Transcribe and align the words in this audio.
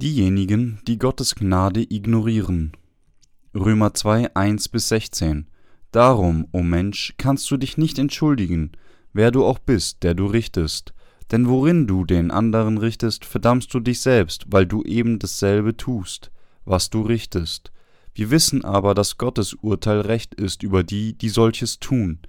Diejenigen, 0.00 0.78
die 0.86 0.96
Gottes 0.96 1.34
Gnade 1.34 1.82
ignorieren. 1.82 2.70
Römer 3.52 3.94
2, 3.94 4.36
1 4.36 4.68
bis 4.68 4.90
16. 4.90 5.48
Darum, 5.90 6.46
o 6.52 6.62
Mensch, 6.62 7.14
kannst 7.18 7.50
du 7.50 7.56
dich 7.56 7.78
nicht 7.78 7.98
entschuldigen, 7.98 8.70
wer 9.12 9.32
du 9.32 9.44
auch 9.44 9.58
bist, 9.58 10.04
der 10.04 10.14
du 10.14 10.26
richtest. 10.26 10.94
Denn 11.32 11.48
worin 11.48 11.88
du 11.88 12.04
den 12.04 12.30
anderen 12.30 12.78
richtest, 12.78 13.24
verdammst 13.24 13.74
du 13.74 13.80
dich 13.80 13.98
selbst, 14.00 14.44
weil 14.46 14.66
du 14.66 14.84
eben 14.84 15.18
dasselbe 15.18 15.76
tust, 15.76 16.30
was 16.64 16.90
du 16.90 17.02
richtest. 17.02 17.72
Wir 18.14 18.30
wissen 18.30 18.64
aber, 18.64 18.94
dass 18.94 19.18
Gottes 19.18 19.52
Urteil 19.54 20.02
recht 20.02 20.32
ist 20.32 20.62
über 20.62 20.84
die, 20.84 21.18
die 21.18 21.28
solches 21.28 21.80
tun. 21.80 22.20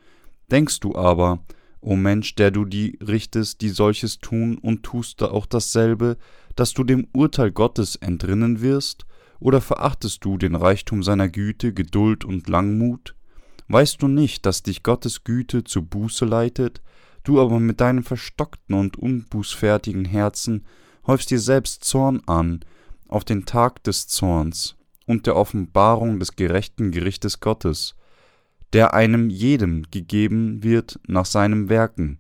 Denkst 0.50 0.80
du 0.80 0.96
aber, 0.96 1.44
o 1.82 1.96
Mensch, 1.96 2.34
der 2.34 2.50
du 2.50 2.66
die 2.66 2.98
richtest, 3.00 3.62
die 3.62 3.70
solches 3.70 4.18
tun, 4.18 4.58
und 4.58 4.82
tust 4.82 5.22
auch 5.22 5.46
dasselbe, 5.46 6.18
dass 6.60 6.74
du 6.74 6.84
dem 6.84 7.08
Urteil 7.14 7.52
Gottes 7.52 7.96
entrinnen 7.96 8.62
wirst? 8.62 9.06
Oder 9.40 9.62
verachtest 9.62 10.26
du 10.26 10.38
den 10.38 10.56
Reichtum 10.56 11.04
seiner 11.04 11.30
Güte, 11.30 11.74
Geduld 11.74 12.26
und 12.26 12.50
Langmut? 12.50 13.16
Weißt 13.70 14.02
du 14.02 14.10
nicht, 14.10 14.46
dass 14.46 14.64
dich 14.64 14.84
Gottes 14.84 15.24
Güte 15.24 15.64
zur 15.64 15.84
Buße 15.84 16.26
leitet? 16.26 16.82
Du 17.24 17.40
aber 17.40 17.62
mit 17.62 17.80
deinem 17.80 18.04
verstockten 18.04 18.76
und 18.76 18.98
unbußfertigen 18.98 20.04
Herzen 20.04 20.66
häufst 21.08 21.32
dir 21.32 21.40
selbst 21.40 21.86
Zorn 21.86 22.22
an 22.26 22.60
auf 23.08 23.24
den 23.24 23.46
Tag 23.46 23.82
des 23.84 24.08
Zorns 24.08 24.76
und 25.06 25.28
der 25.28 25.38
Offenbarung 25.38 26.20
des 26.20 26.36
gerechten 26.36 26.92
Gerichtes 26.92 27.40
Gottes, 27.40 27.96
der 28.74 28.94
einem 28.94 29.30
jedem 29.30 29.84
gegeben 29.92 30.62
wird 30.62 31.00
nach 31.08 31.26
seinem 31.26 31.70
Werken 31.70 32.20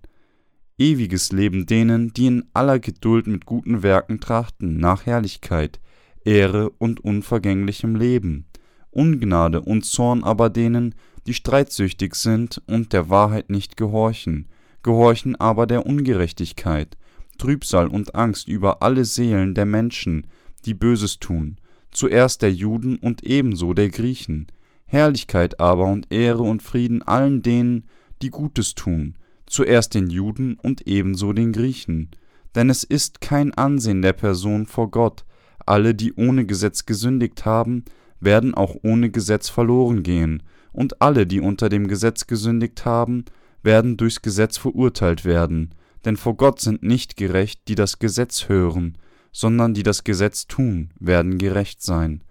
ewiges 0.79 1.31
Leben 1.31 1.65
denen, 1.65 2.13
die 2.13 2.27
in 2.27 2.45
aller 2.53 2.79
Geduld 2.79 3.27
mit 3.27 3.45
guten 3.45 3.83
Werken 3.83 4.19
trachten, 4.19 4.77
nach 4.77 5.05
Herrlichkeit, 5.05 5.79
Ehre 6.23 6.69
und 6.71 7.01
unvergänglichem 7.01 7.95
Leben, 7.95 8.45
Ungnade 8.91 9.61
und 9.61 9.85
Zorn 9.85 10.23
aber 10.23 10.49
denen, 10.49 10.95
die 11.27 11.33
streitsüchtig 11.33 12.15
sind 12.15 12.61
und 12.65 12.93
der 12.93 13.09
Wahrheit 13.09 13.49
nicht 13.49 13.77
gehorchen, 13.77 14.47
gehorchen 14.81 15.35
aber 15.35 15.67
der 15.67 15.85
Ungerechtigkeit, 15.85 16.97
Trübsal 17.37 17.87
und 17.87 18.15
Angst 18.15 18.47
über 18.47 18.81
alle 18.81 19.05
Seelen 19.05 19.53
der 19.53 19.65
Menschen, 19.65 20.27
die 20.65 20.73
Böses 20.73 21.19
tun, 21.19 21.57
zuerst 21.91 22.41
der 22.41 22.51
Juden 22.51 22.97
und 22.97 23.23
ebenso 23.23 23.73
der 23.73 23.89
Griechen, 23.89 24.47
Herrlichkeit 24.85 25.59
aber 25.59 25.85
und 25.85 26.11
Ehre 26.11 26.43
und 26.43 26.63
Frieden 26.63 27.03
allen 27.03 27.41
denen, 27.41 27.85
die 28.21 28.29
Gutes 28.29 28.75
tun, 28.75 29.15
zuerst 29.49 29.93
den 29.93 30.09
Juden 30.09 30.57
und 30.61 30.87
ebenso 30.87 31.33
den 31.33 31.51
Griechen. 31.51 32.09
Denn 32.55 32.69
es 32.69 32.83
ist 32.83 33.21
kein 33.21 33.53
Ansehen 33.53 34.01
der 34.01 34.13
Person 34.13 34.65
vor 34.65 34.89
Gott, 34.89 35.25
alle, 35.65 35.93
die 35.93 36.13
ohne 36.13 36.45
Gesetz 36.45 36.85
gesündigt 36.85 37.45
haben, 37.45 37.83
werden 38.19 38.53
auch 38.53 38.75
ohne 38.83 39.11
Gesetz 39.11 39.49
verloren 39.49 40.03
gehen, 40.03 40.43
und 40.71 41.01
alle, 41.01 41.25
die 41.27 41.41
unter 41.41 41.69
dem 41.69 41.87
Gesetz 41.87 42.27
gesündigt 42.27 42.85
haben, 42.85 43.25
werden 43.63 43.97
durchs 43.97 44.21
Gesetz 44.21 44.57
verurteilt 44.57 45.25
werden. 45.25 45.75
Denn 46.05 46.15
vor 46.15 46.37
Gott 46.37 46.61
sind 46.61 46.83
nicht 46.83 47.17
gerecht, 47.17 47.67
die 47.67 47.75
das 47.75 47.99
Gesetz 47.99 48.47
hören, 48.47 48.97
sondern 49.31 49.73
die 49.73 49.83
das 49.83 50.03
Gesetz 50.03 50.47
tun, 50.47 50.91
werden 50.99 51.37
gerecht 51.37 51.81
sein. 51.81 52.23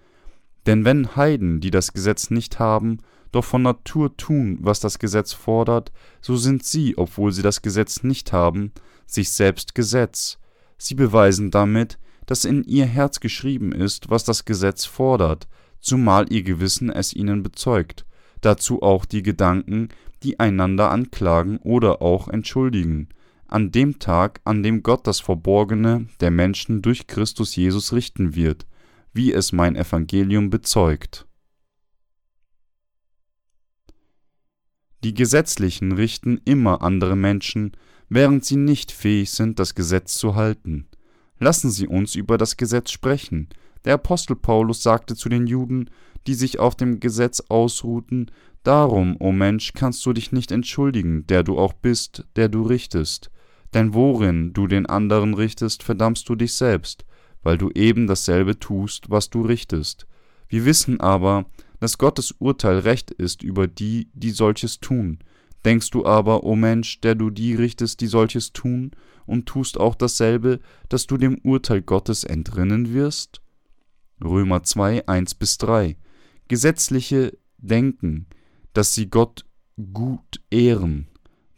Denn 0.68 0.84
wenn 0.84 1.16
Heiden, 1.16 1.60
die 1.60 1.70
das 1.70 1.94
Gesetz 1.94 2.30
nicht 2.30 2.58
haben, 2.58 2.98
doch 3.32 3.44
von 3.46 3.62
Natur 3.62 4.14
tun, 4.18 4.58
was 4.60 4.80
das 4.80 4.98
Gesetz 4.98 5.32
fordert, 5.32 5.92
so 6.20 6.36
sind 6.36 6.62
sie, 6.62 6.98
obwohl 6.98 7.32
sie 7.32 7.40
das 7.40 7.62
Gesetz 7.62 8.02
nicht 8.02 8.34
haben, 8.34 8.72
sich 9.06 9.30
selbst 9.30 9.74
Gesetz. 9.74 10.38
Sie 10.76 10.94
beweisen 10.94 11.50
damit, 11.50 11.98
dass 12.26 12.44
in 12.44 12.64
ihr 12.64 12.84
Herz 12.84 13.20
geschrieben 13.20 13.72
ist, 13.72 14.10
was 14.10 14.24
das 14.24 14.44
Gesetz 14.44 14.84
fordert, 14.84 15.48
zumal 15.80 16.30
ihr 16.30 16.42
Gewissen 16.42 16.90
es 16.90 17.14
ihnen 17.14 17.42
bezeugt, 17.42 18.04
dazu 18.42 18.82
auch 18.82 19.06
die 19.06 19.22
Gedanken, 19.22 19.88
die 20.22 20.38
einander 20.38 20.90
anklagen 20.90 21.56
oder 21.62 22.02
auch 22.02 22.28
entschuldigen, 22.28 23.08
an 23.46 23.72
dem 23.72 24.00
Tag, 24.00 24.42
an 24.44 24.62
dem 24.62 24.82
Gott 24.82 25.06
das 25.06 25.20
Verborgene 25.20 26.08
der 26.20 26.30
Menschen 26.30 26.82
durch 26.82 27.06
Christus 27.06 27.56
Jesus 27.56 27.94
richten 27.94 28.34
wird, 28.34 28.66
wie 29.12 29.32
es 29.32 29.52
mein 29.52 29.76
Evangelium 29.76 30.50
bezeugt. 30.50 31.26
Die 35.04 35.14
Gesetzlichen 35.14 35.92
richten 35.92 36.40
immer 36.44 36.82
andere 36.82 37.14
Menschen, 37.14 37.72
während 38.08 38.44
sie 38.44 38.56
nicht 38.56 38.90
fähig 38.90 39.30
sind, 39.30 39.58
das 39.58 39.74
Gesetz 39.74 40.16
zu 40.18 40.34
halten. 40.34 40.88
Lassen 41.38 41.70
Sie 41.70 41.86
uns 41.86 42.16
über 42.16 42.36
das 42.36 42.56
Gesetz 42.56 42.90
sprechen. 42.90 43.48
Der 43.84 43.94
Apostel 43.94 44.34
Paulus 44.34 44.82
sagte 44.82 45.14
zu 45.14 45.28
den 45.28 45.46
Juden, 45.46 45.88
die 46.26 46.34
sich 46.34 46.58
auf 46.58 46.74
dem 46.74 46.98
Gesetz 46.98 47.40
ausruhten, 47.48 48.30
Darum, 48.64 49.16
o 49.20 49.30
Mensch, 49.30 49.72
kannst 49.72 50.04
du 50.04 50.12
dich 50.12 50.32
nicht 50.32 50.50
entschuldigen, 50.50 51.26
der 51.28 51.42
du 51.42 51.58
auch 51.58 51.72
bist, 51.72 52.26
der 52.36 52.48
du 52.48 52.62
richtest. 52.62 53.30
Denn 53.72 53.94
worin 53.94 54.52
du 54.52 54.66
den 54.66 54.86
anderen 54.86 55.34
richtest, 55.34 55.82
verdammst 55.82 56.28
du 56.28 56.34
dich 56.34 56.54
selbst, 56.54 57.04
weil 57.42 57.58
du 57.58 57.70
eben 57.70 58.06
dasselbe 58.06 58.58
tust, 58.58 59.10
was 59.10 59.30
du 59.30 59.42
richtest. 59.42 60.06
Wir 60.48 60.64
wissen 60.64 61.00
aber, 61.00 61.46
dass 61.80 61.98
Gottes 61.98 62.34
Urteil 62.38 62.78
recht 62.78 63.10
ist 63.10 63.42
über 63.42 63.66
die, 63.66 64.08
die 64.14 64.30
solches 64.30 64.80
tun. 64.80 65.18
Denkst 65.64 65.90
du 65.90 66.06
aber, 66.06 66.44
o 66.44 66.56
Mensch, 66.56 67.00
der 67.00 67.14
du 67.14 67.30
die 67.30 67.54
richtest, 67.54 68.00
die 68.00 68.06
solches 68.06 68.52
tun, 68.52 68.92
und 69.26 69.46
tust 69.46 69.78
auch 69.78 69.94
dasselbe, 69.94 70.60
dass 70.88 71.06
du 71.06 71.16
dem 71.16 71.38
Urteil 71.42 71.82
Gottes 71.82 72.24
entrinnen 72.24 72.94
wirst? 72.94 73.42
Römer 74.24 74.62
2, 74.62 75.06
1 75.06 75.34
bis 75.34 75.58
3. 75.58 75.96
Gesetzliche 76.48 77.36
denken, 77.58 78.26
dass 78.72 78.94
sie 78.94 79.10
Gott 79.10 79.44
gut 79.92 80.40
ehren. 80.50 81.08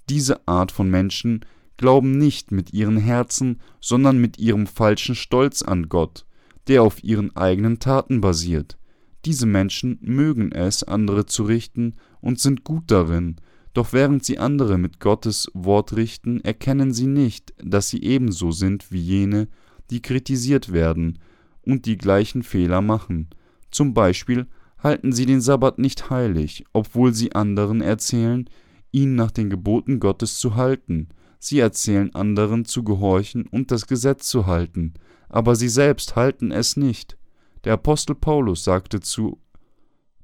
Diese 0.08 0.46
Art 0.48 0.72
von 0.72 0.90
Menschen 0.90 1.44
glauben 1.80 2.18
nicht 2.18 2.52
mit 2.52 2.74
ihren 2.74 2.98
Herzen, 2.98 3.58
sondern 3.80 4.18
mit 4.18 4.38
ihrem 4.38 4.66
falschen 4.66 5.14
Stolz 5.14 5.62
an 5.62 5.88
Gott, 5.88 6.26
der 6.68 6.82
auf 6.82 7.02
ihren 7.02 7.34
eigenen 7.34 7.78
Taten 7.78 8.20
basiert. 8.20 8.76
Diese 9.24 9.46
Menschen 9.46 9.96
mögen 10.02 10.52
es, 10.52 10.84
andere 10.84 11.24
zu 11.24 11.44
richten 11.44 11.94
und 12.20 12.38
sind 12.38 12.64
gut 12.64 12.90
darin, 12.90 13.36
doch 13.72 13.94
während 13.94 14.26
sie 14.26 14.36
andere 14.38 14.76
mit 14.76 15.00
Gottes 15.00 15.50
Wort 15.54 15.96
richten, 15.96 16.42
erkennen 16.42 16.92
sie 16.92 17.06
nicht, 17.06 17.54
dass 17.56 17.88
sie 17.88 18.02
ebenso 18.02 18.52
sind 18.52 18.92
wie 18.92 19.00
jene, 19.00 19.48
die 19.88 20.02
kritisiert 20.02 20.74
werden 20.74 21.18
und 21.62 21.86
die 21.86 21.96
gleichen 21.96 22.42
Fehler 22.42 22.82
machen. 22.82 23.28
Zum 23.70 23.94
Beispiel 23.94 24.46
halten 24.82 25.12
sie 25.12 25.24
den 25.24 25.40
Sabbat 25.40 25.78
nicht 25.78 26.10
heilig, 26.10 26.66
obwohl 26.74 27.14
sie 27.14 27.32
anderen 27.32 27.80
erzählen, 27.80 28.50
ihn 28.92 29.14
nach 29.14 29.30
den 29.30 29.48
Geboten 29.48 29.98
Gottes 29.98 30.36
zu 30.36 30.56
halten. 30.56 31.08
Sie 31.40 31.58
erzählen 31.58 32.14
anderen 32.14 32.66
zu 32.66 32.84
gehorchen 32.84 33.46
und 33.46 33.70
das 33.70 33.86
Gesetz 33.86 34.28
zu 34.28 34.46
halten, 34.46 34.94
aber 35.28 35.56
sie 35.56 35.70
selbst 35.70 36.14
halten 36.14 36.52
es 36.52 36.76
nicht. 36.76 37.16
Der 37.64 37.72
Apostel 37.72 38.14
Paulus 38.14 38.62
sagte 38.62 39.00
zu 39.00 39.40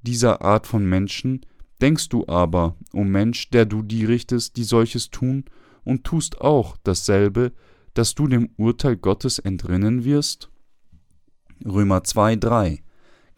dieser 0.03 0.43
Art 0.43 0.67
von 0.67 0.85
Menschen, 0.85 1.45
Denkst 1.81 2.09
du 2.09 2.27
aber, 2.27 2.77
o 2.95 3.05
Mensch, 3.05 3.51
der 3.51 3.67
du 3.67 3.83
die 3.83 4.05
richtest, 4.05 4.57
die 4.57 4.65
solches 4.65 5.11
tun, 5.11 5.45
und 5.85 6.05
tust 6.05 6.41
auch 6.41 6.77
dasselbe, 6.83 7.53
dass 7.95 8.15
du 8.15 8.27
dem 8.27 8.51
Urteil 8.57 8.97
Gottes 8.97 9.39
entrinnen 9.39 10.05
wirst? 10.05 10.51
Römer 11.65 12.05
2, 12.05 12.37
3 12.37 12.83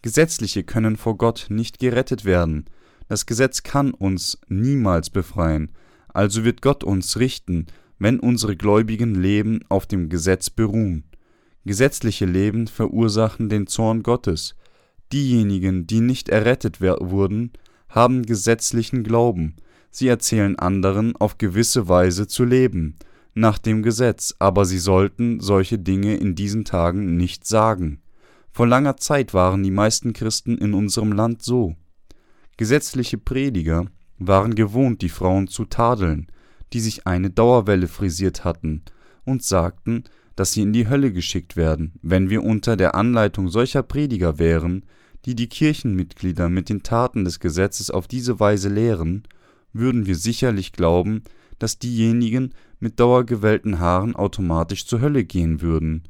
Gesetzliche 0.02 0.62
können 0.62 0.96
vor 0.96 1.18
Gott 1.18 1.46
nicht 1.48 1.78
gerettet 1.78 2.24
werden. 2.24 2.66
Das 3.08 3.26
Gesetz 3.26 3.62
kann 3.62 3.92
uns 3.92 4.38
niemals 4.48 5.10
befreien, 5.10 5.72
also 6.18 6.44
wird 6.44 6.62
Gott 6.62 6.82
uns 6.82 7.16
richten, 7.20 7.66
wenn 8.00 8.18
unsere 8.18 8.56
gläubigen 8.56 9.14
Leben 9.14 9.60
auf 9.68 9.86
dem 9.86 10.08
Gesetz 10.08 10.50
beruhen. 10.50 11.04
Gesetzliche 11.64 12.26
Leben 12.26 12.66
verursachen 12.66 13.48
den 13.48 13.68
Zorn 13.68 14.02
Gottes. 14.02 14.56
Diejenigen, 15.12 15.86
die 15.86 16.00
nicht 16.00 16.28
errettet 16.28 16.80
wurden, 16.80 17.52
haben 17.88 18.26
gesetzlichen 18.26 19.04
Glauben. 19.04 19.54
Sie 19.92 20.08
erzählen 20.08 20.58
anderen, 20.58 21.14
auf 21.14 21.38
gewisse 21.38 21.86
Weise 21.86 22.26
zu 22.26 22.44
leben, 22.44 22.96
nach 23.34 23.58
dem 23.58 23.84
Gesetz, 23.84 24.34
aber 24.40 24.64
sie 24.64 24.78
sollten 24.78 25.38
solche 25.38 25.78
Dinge 25.78 26.16
in 26.16 26.34
diesen 26.34 26.64
Tagen 26.64 27.16
nicht 27.16 27.46
sagen. 27.46 28.02
Vor 28.50 28.66
langer 28.66 28.96
Zeit 28.96 29.34
waren 29.34 29.62
die 29.62 29.70
meisten 29.70 30.14
Christen 30.14 30.58
in 30.58 30.74
unserem 30.74 31.12
Land 31.12 31.44
so. 31.44 31.76
Gesetzliche 32.56 33.18
Prediger 33.18 33.86
waren 34.18 34.54
gewohnt, 34.54 35.02
die 35.02 35.08
Frauen 35.08 35.48
zu 35.48 35.64
tadeln, 35.64 36.28
die 36.72 36.80
sich 36.80 37.06
eine 37.06 37.30
Dauerwelle 37.30 37.88
frisiert 37.88 38.44
hatten, 38.44 38.82
und 39.24 39.42
sagten, 39.42 40.04
dass 40.36 40.52
sie 40.52 40.62
in 40.62 40.72
die 40.72 40.88
Hölle 40.88 41.12
geschickt 41.12 41.56
werden, 41.56 41.92
wenn 42.02 42.30
wir 42.30 42.44
unter 42.44 42.76
der 42.76 42.94
Anleitung 42.94 43.48
solcher 43.48 43.82
Prediger 43.82 44.38
wären, 44.38 44.84
die 45.24 45.34
die 45.34 45.48
Kirchenmitglieder 45.48 46.48
mit 46.48 46.68
den 46.68 46.82
Taten 46.82 47.24
des 47.24 47.40
Gesetzes 47.40 47.90
auf 47.90 48.06
diese 48.06 48.38
Weise 48.40 48.68
lehren, 48.68 49.24
würden 49.72 50.06
wir 50.06 50.14
sicherlich 50.14 50.72
glauben, 50.72 51.22
dass 51.58 51.78
diejenigen 51.78 52.54
mit 52.80 53.00
dauergewellten 53.00 53.80
Haaren 53.80 54.14
automatisch 54.14 54.86
zur 54.86 55.00
Hölle 55.00 55.24
gehen 55.24 55.60
würden. 55.60 56.04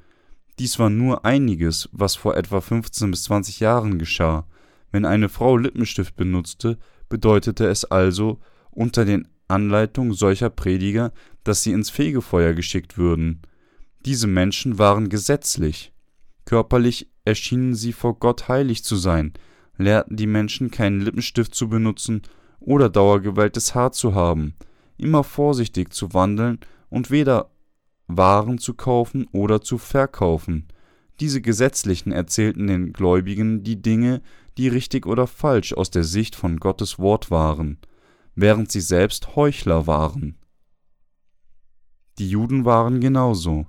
Dies 0.59 0.79
war 0.79 0.91
nur 0.91 1.25
einiges, 1.25 1.89
was 1.93 2.17
vor 2.17 2.37
etwa 2.37 2.61
15 2.61 3.11
bis 3.11 3.25
20 3.25 3.61
Jahren 3.61 3.99
geschah. 3.99 4.47
Wenn 4.91 5.05
eine 5.05 5.29
Frau 5.29 5.57
Lippenstift 5.57 6.17
benutzte, 6.17 6.79
bedeutete 7.09 7.67
es 7.67 7.85
also, 7.85 8.39
unter 8.71 9.05
den 9.05 9.29
Anleitung 9.49 10.13
solcher 10.13 10.51
Prediger, 10.51 11.13
dass 11.43 11.63
sie 11.63 11.73
ins 11.73 11.91
Fegefeuer 11.91 12.53
geschickt 12.53 12.99
würden. 12.99 13.43
Diese 14.05 14.27
Menschen 14.27 14.79
waren 14.79 15.09
gesetzlich. 15.09 15.93
Körperlich 16.45 17.09
erschienen 17.25 17.75
sie 17.75 17.93
vor 17.93 18.19
Gott 18.19 18.49
heilig 18.49 18.85
zu 18.85 18.97
sein, 18.97 19.33
lehrten 19.77 20.17
die 20.17 20.27
Menschen 20.27 20.71
keinen 20.71 21.01
Lippenstift 21.01 21.55
zu 21.55 21.69
benutzen 21.69 22.23
oder 22.61 22.89
dauergewelltes 22.89 23.75
Haar 23.75 23.93
zu 23.93 24.15
haben, 24.15 24.55
immer 24.97 25.25
vorsichtig 25.25 25.93
zu 25.93 26.15
wandeln 26.15 26.59
und 26.89 27.11
weder 27.11 27.51
Waren 28.07 28.57
zu 28.57 28.73
kaufen 28.73 29.27
oder 29.33 29.61
zu 29.61 29.77
verkaufen. 29.77 30.67
Diese 31.21 31.43
Gesetzlichen 31.43 32.13
erzählten 32.13 32.67
den 32.67 32.93
Gläubigen 32.95 33.63
die 33.63 33.83
Dinge, 33.83 34.23
die 34.59 34.69
richtig 34.69 35.07
oder 35.07 35.27
falsch 35.27 35.73
aus 35.73 35.91
der 35.91 36.05
Sicht 36.05 36.37
von 36.37 36.59
Gottes 36.59 36.99
Wort 36.99 37.31
waren 37.31 37.79
während 38.41 38.71
sie 38.71 38.81
selbst 38.81 39.35
Heuchler 39.35 39.89
waren. 39.89 40.37
Die 42.19 42.31
Juden 42.31 42.65
waren 42.65 43.01
genauso. 43.01 43.67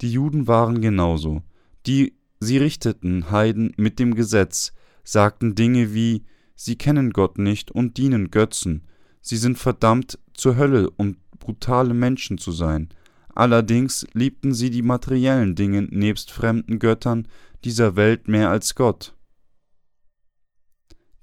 Die 0.00 0.10
Juden 0.10 0.48
waren 0.48 0.80
genauso. 0.80 1.44
Die, 1.86 2.18
sie 2.40 2.58
richteten 2.58 3.30
Heiden 3.30 3.74
mit 3.76 4.00
dem 4.00 4.16
Gesetz, 4.16 4.72
sagten 5.04 5.54
Dinge 5.54 5.94
wie, 5.94 6.24
sie 6.56 6.74
kennen 6.74 7.12
Gott 7.12 7.38
nicht 7.38 7.70
und 7.70 7.96
dienen 7.96 8.32
Götzen, 8.32 8.88
sie 9.20 9.36
sind 9.36 9.56
verdammt 9.56 10.18
zur 10.32 10.56
Hölle 10.56 10.90
und 10.90 11.18
brutale 11.38 11.94
Menschen 11.94 12.38
zu 12.38 12.50
sein. 12.50 12.88
Allerdings 13.34 14.06
liebten 14.12 14.54
sie 14.54 14.70
die 14.70 14.82
materiellen 14.82 15.54
Dinge 15.54 15.82
nebst 15.82 16.30
fremden 16.30 16.78
Göttern 16.78 17.26
dieser 17.64 17.96
Welt 17.96 18.28
mehr 18.28 18.50
als 18.50 18.74
Gott. 18.74 19.14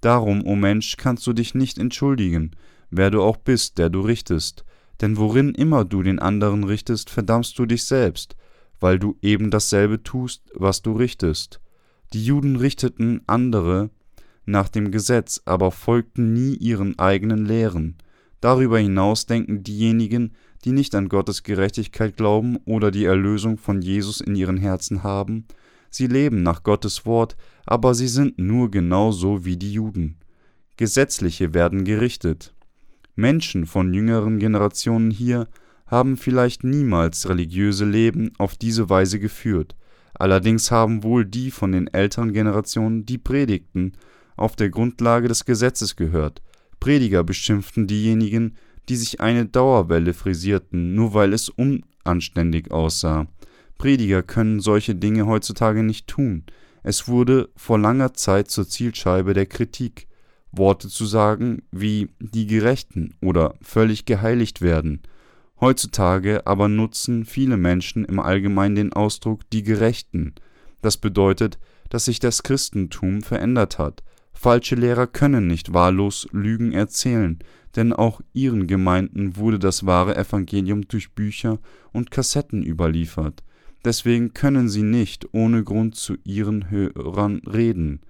Darum, 0.02 0.46
o 0.46 0.56
Mensch, 0.56 0.98
kannst 0.98 1.26
du 1.28 1.34
dich 1.34 1.54
nicht 1.56 1.78
entschuldigen, 1.78 2.52
wer 2.90 3.12
du 3.12 3.22
auch 3.22 3.38
bist, 3.38 3.78
der 3.78 3.90
du 3.90 4.02
richtest, 4.02 4.66
denn 5.00 5.18
worin 5.18 5.54
immer 5.54 5.86
du 5.86 6.04
den 6.04 6.20
anderen 6.20 6.64
richtest, 6.64 7.10
verdammst 7.10 7.58
du 7.58 7.66
dich 7.66 7.86
selbst, 7.86 8.36
weil 8.80 9.00
du 9.00 9.18
eben 9.22 9.52
dasselbe 9.52 10.04
tust, 10.04 10.50
was 10.54 10.82
du 10.82 10.94
richtest. 10.94 11.62
Die 12.14 12.26
Juden 12.26 12.56
richteten 12.58 13.22
andere 13.28 13.92
nach 14.46 14.70
dem 14.70 14.92
Gesetz, 14.92 15.42
aber 15.46 15.72
folgten 15.72 16.34
nie 16.34 16.56
ihren 16.56 16.98
eigenen 17.00 17.46
Lehren. 17.46 17.98
Darüber 18.42 18.80
hinaus 18.80 19.28
denken 19.28 19.64
diejenigen, 19.64 20.34
die 20.62 20.72
nicht 20.72 20.96
an 20.96 21.10
Gottes 21.10 21.44
Gerechtigkeit 21.44 22.16
glauben 22.18 22.58
oder 22.66 22.92
die 22.92 23.06
Erlösung 23.06 23.58
von 23.58 23.82
Jesus 23.82 24.22
in 24.22 24.36
ihren 24.36 24.58
Herzen 24.58 25.04
haben, 25.04 25.46
sie 25.90 26.08
leben 26.08 26.44
nach 26.44 26.64
Gottes 26.64 27.06
Wort, 27.06 27.36
aber 27.66 27.94
sie 27.94 28.08
sind 28.08 28.38
nur 28.40 28.72
genauso 28.72 29.46
wie 29.46 29.58
die 29.58 29.74
Juden. 29.74 30.18
Gesetzliche 30.78 31.54
werden 31.54 31.84
gerichtet. 31.84 32.54
Menschen 33.16 33.66
von 33.66 33.94
jüngeren 33.94 34.40
Generationen 34.40 35.12
hier 35.12 35.48
haben 35.86 36.16
vielleicht 36.16 36.64
niemals 36.64 37.28
religiöse 37.28 37.86
Leben 37.86 38.32
auf 38.38 38.56
diese 38.56 38.90
Weise 38.90 39.20
geführt, 39.20 39.76
allerdings 40.14 40.72
haben 40.72 41.04
wohl 41.04 41.26
die 41.26 41.52
von 41.52 41.74
den 41.74 41.88
älteren 41.88 42.32
Generationen 42.32 43.06
die 43.06 43.18
Predigten 43.18 43.94
auf 44.38 44.56
der 44.56 44.70
Grundlage 44.70 45.28
des 45.28 45.46
Gesetzes 45.46 45.96
gehört. 45.96 46.42
Prediger 46.80 47.24
beschimpften 47.24 47.86
diejenigen, 47.86 48.56
die 48.90 48.96
sich 48.96 49.22
eine 49.22 49.46
Dauerwelle 49.46 50.14
frisierten, 50.14 50.96
nur 50.96 51.14
weil 51.14 51.34
es 51.34 51.50
unanständig 51.50 52.72
aussah. 52.72 53.28
Prediger 53.78 54.24
können 54.24 54.60
solche 54.60 54.96
Dinge 54.96 55.26
heutzutage 55.26 55.84
nicht 55.84 56.08
tun. 56.08 56.44
Es 56.84 57.08
wurde 57.08 57.50
vor 57.56 57.80
langer 57.80 58.14
Zeit 58.14 58.50
zur 58.50 58.68
Zielscheibe 58.68 59.34
der 59.34 59.46
Kritik, 59.46 60.08
Worte 60.52 60.90
zu 60.90 61.06
sagen 61.06 61.64
wie 61.72 62.10
die 62.20 62.46
Gerechten 62.46 63.16
oder 63.22 63.56
völlig 63.62 64.06
geheiligt 64.06 64.62
werden. 64.62 65.02
Heutzutage 65.60 66.46
aber 66.46 66.68
nutzen 66.68 67.24
viele 67.24 67.58
Menschen 67.58 68.04
im 68.06 68.20
Allgemeinen 68.20 68.76
den 68.76 68.94
Ausdruck 68.94 69.50
die 69.52 69.64
Gerechten. 69.64 70.34
Das 70.82 70.98
bedeutet, 70.98 71.60
dass 71.90 72.06
sich 72.06 72.20
das 72.20 72.44
Christentum 72.44 73.22
verändert 73.22 73.78
hat. 73.78 74.04
Falsche 74.34 74.76
Lehrer 74.76 75.08
können 75.08 75.48
nicht 75.48 75.74
wahllos 75.74 76.28
Lügen 76.32 76.72
erzählen, 76.72 77.38
denn 77.76 77.94
auch 77.94 78.22
ihren 78.34 78.68
Gemeinden 78.68 79.36
wurde 79.38 79.60
das 79.60 79.86
wahre 79.86 80.16
Evangelium 80.16 80.88
durch 80.88 81.14
Bücher 81.14 81.60
und 81.92 82.12
Kassetten 82.12 82.64
überliefert. 82.64 83.44
Deswegen 83.84 84.34
können 84.34 84.70
sie 84.70 84.84
nicht 84.84 85.34
ohne 85.34 85.64
Grund 85.64 85.96
zu 85.96 86.16
ihren 86.24 86.70
Hörern 86.70 87.42
reden. 87.46 88.02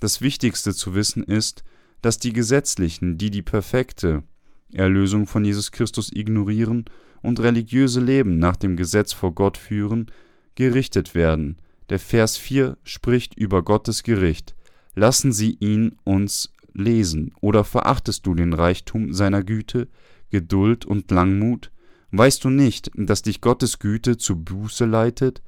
Das 0.00 0.20
Wichtigste 0.20 0.74
zu 0.74 0.94
wissen 0.94 1.22
ist, 1.22 1.64
dass 2.00 2.18
die 2.18 2.32
Gesetzlichen, 2.32 3.18
die 3.18 3.30
die 3.30 3.42
perfekte 3.42 4.22
Erlösung 4.72 5.26
von 5.26 5.44
Jesus 5.44 5.72
Christus 5.72 6.10
ignorieren 6.12 6.84
und 7.22 7.40
religiöse 7.40 8.00
Leben 8.00 8.38
nach 8.38 8.56
dem 8.56 8.76
Gesetz 8.76 9.12
vor 9.12 9.34
Gott 9.34 9.56
führen, 9.56 10.06
gerichtet 10.54 11.14
werden. 11.14 11.56
Der 11.88 11.98
Vers 11.98 12.36
4 12.36 12.76
spricht 12.84 13.34
über 13.34 13.62
Gottes 13.62 14.02
Gericht. 14.02 14.54
Lassen 14.94 15.32
Sie 15.32 15.56
ihn 15.60 15.96
uns 16.04 16.52
lesen, 16.74 17.34
oder 17.40 17.64
verachtest 17.64 18.26
du 18.26 18.34
den 18.34 18.52
Reichtum 18.52 19.12
seiner 19.12 19.42
Güte, 19.42 19.88
Geduld 20.30 20.84
und 20.84 21.10
Langmut, 21.10 21.70
Weißt 22.10 22.44
du 22.44 22.48
nicht, 22.50 22.90
dass 22.94 23.22
dich 23.22 23.40
Gottes 23.40 23.78
Güte 23.78 24.16
zu 24.16 24.42
Buße 24.42 24.86
leitet? 24.86 25.42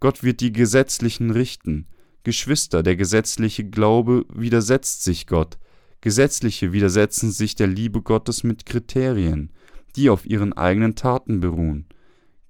Gott 0.00 0.22
wird 0.22 0.40
die 0.40 0.52
Gesetzlichen 0.52 1.30
richten. 1.30 1.86
Geschwister, 2.24 2.82
der 2.82 2.96
gesetzliche 2.96 3.64
Glaube 3.64 4.24
widersetzt 4.32 5.04
sich 5.04 5.26
Gott. 5.26 5.58
Gesetzliche 6.00 6.72
widersetzen 6.72 7.30
sich 7.30 7.56
der 7.56 7.66
Liebe 7.66 8.00
Gottes 8.00 8.42
mit 8.42 8.64
Kriterien, 8.64 9.50
die 9.96 10.08
auf 10.08 10.24
ihren 10.24 10.52
eigenen 10.52 10.94
Taten 10.94 11.40
beruhen. 11.40 11.86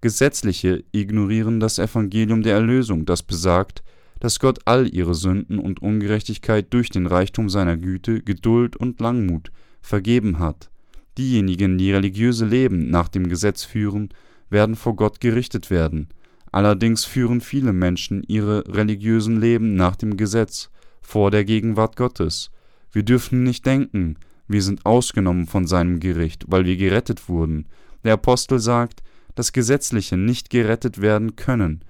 Gesetzliche 0.01 0.85
ignorieren 0.93 1.59
das 1.59 1.79
Evangelium 1.79 2.43
der 2.43 2.55
Erlösung, 2.55 3.07
das 3.07 3.25
besagt, 3.25 3.83
dass 4.21 4.41
Gott 4.41 4.61
all 4.65 4.93
ihre 4.93 5.15
Sünden 5.15 5.59
und 5.59 5.81
Ungerechtigkeit 5.81 6.73
durch 6.73 6.91
den 6.91 7.07
Reichtum 7.07 7.49
seiner 7.49 7.77
Güte, 7.77 8.23
Geduld 8.23 8.77
und 8.77 9.01
Langmut 9.01 9.51
vergeben 9.81 10.39
hat. 10.39 10.71
Diejenigen, 11.17 11.79
die 11.79 11.93
religiöse 11.93 12.47
Leben 12.47 12.91
nach 12.91 13.09
dem 13.09 13.29
Gesetz 13.29 13.65
führen, 13.65 14.11
werden 14.51 14.77
vor 14.77 14.97
Gott 14.97 15.21
gerichtet 15.21 15.71
werden. 15.71 16.09
Allerdings 16.53 17.05
führen 17.05 17.41
viele 17.41 17.73
Menschen 17.73 18.23
ihre 18.27 18.65
religiösen 18.67 19.41
Leben 19.41 19.75
nach 19.75 19.97
dem 19.97 20.17
Gesetz, 20.17 20.71
vor 21.03 21.31
der 21.31 21.45
Gegenwart 21.45 21.97
Gottes. 21.97 22.51
Wir 22.93 23.03
dürfen 23.03 23.43
nicht 23.43 23.67
denken, 23.67 24.17
wir 24.47 24.63
sind 24.63 24.87
ausgenommen 24.87 25.47
von 25.47 25.67
seinem 25.67 26.01
Gericht, 26.01 26.45
weil 26.49 26.65
wir 26.65 26.77
gerettet 26.77 27.29
wurden. 27.29 27.67
Der 28.05 28.15
Apostel 28.15 28.59
sagt, 28.59 29.03
dass 29.35 29.53
Gesetzliche 29.53 30.17
nicht 30.17 30.51
gerettet 30.51 31.01
werden 31.01 31.37
können, 31.37 31.85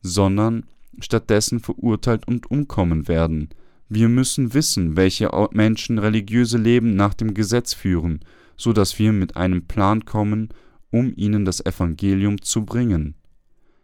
sondern 0.00 0.64
stattdessen 1.00 1.60
verurteilt 1.60 2.26
und 2.26 2.50
umkommen 2.50 3.08
werden. 3.08 3.50
Wir 3.88 4.08
müssen 4.08 4.54
wissen, 4.54 4.96
welche 4.96 5.30
Menschen 5.52 5.98
religiöse 5.98 6.58
Leben 6.58 6.96
nach 6.96 7.14
dem 7.14 7.34
Gesetz 7.34 7.74
führen 7.74 8.20
so 8.56 8.72
dass 8.72 8.98
wir 8.98 9.12
mit 9.12 9.36
einem 9.36 9.66
Plan 9.66 10.04
kommen, 10.04 10.48
um 10.90 11.12
ihnen 11.16 11.44
das 11.44 11.64
Evangelium 11.64 12.40
zu 12.42 12.64
bringen. 12.64 13.14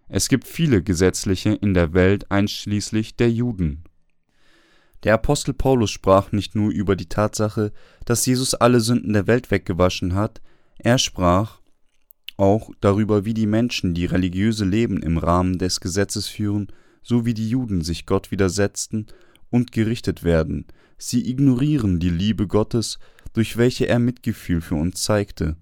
Es 0.09 0.29
gibt 0.29 0.47
viele 0.47 0.83
Gesetzliche 0.83 1.51
in 1.51 1.75
der 1.75 1.93
Welt 1.93 2.31
einschließlich 2.31 3.17
der 3.17 3.31
Juden. 3.31 3.85
Der 5.05 5.15
Apostel 5.15 5.55
Paulus 5.55 5.91
sprach 5.91 6.33
nicht 6.33 6.55
nur 6.55 6.71
über 6.71 6.95
die 6.95 7.09
Tatsache, 7.09 7.73
dass 8.05 8.27
Jesus 8.27 8.55
alle 8.55 8.81
Sünden 8.81 9.13
der 9.13 9.27
Welt 9.27 9.51
weggewaschen 9.51 10.15
hat, 10.15 10.41
er 10.79 10.99
sprach 10.99 11.61
auch 12.37 12.71
darüber, 12.81 13.25
wie 13.25 13.35
die 13.35 13.47
Menschen, 13.47 13.95
die 13.95 14.07
religiöse 14.07 14.65
Leben 14.65 15.03
im 15.03 15.19
Rahmen 15.19 15.59
des 15.59 15.81
Gesetzes 15.81 16.27
führen, 16.27 16.69
so 17.03 17.27
wie 17.27 17.35
die 17.35 17.49
Juden 17.49 17.83
sich 17.83 18.07
Gott 18.07 18.31
widersetzten 18.31 19.07
und 19.51 19.73
gerichtet 19.73 20.25
werden. 20.25 20.67
Sie 20.99 21.29
ignorieren 21.29 21.99
die 21.99 22.11
Liebe 22.11 22.47
Gottes, 22.47 22.99
durch 23.33 23.57
welche 23.57 23.87
er 23.87 23.99
Mitgefühl 23.99 24.61
für 24.61 24.75
uns 24.75 25.03
zeigte. 25.03 25.57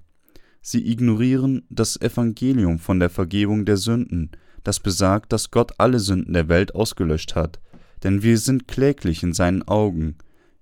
Sie 0.61 0.91
ignorieren 0.91 1.65
das 1.71 2.01
Evangelium 2.01 2.79
von 2.79 3.01
der 3.01 3.11
Vergebung 3.11 3.65
der 3.65 3.77
Sünden, 3.77 4.31
das 4.65 4.81
besagt, 4.81 5.33
dass 5.33 5.51
Gott 5.51 5.73
alle 5.79 6.01
Sünden 6.01 6.35
der 6.35 6.49
Welt 6.49 6.75
ausgelöscht 6.75 7.35
hat, 7.35 7.61
denn 8.03 8.23
wir 8.23 8.39
sind 8.39 8.69
kläglich 8.69 9.23
in 9.23 9.33
seinen 9.33 9.67
Augen. 9.67 10.17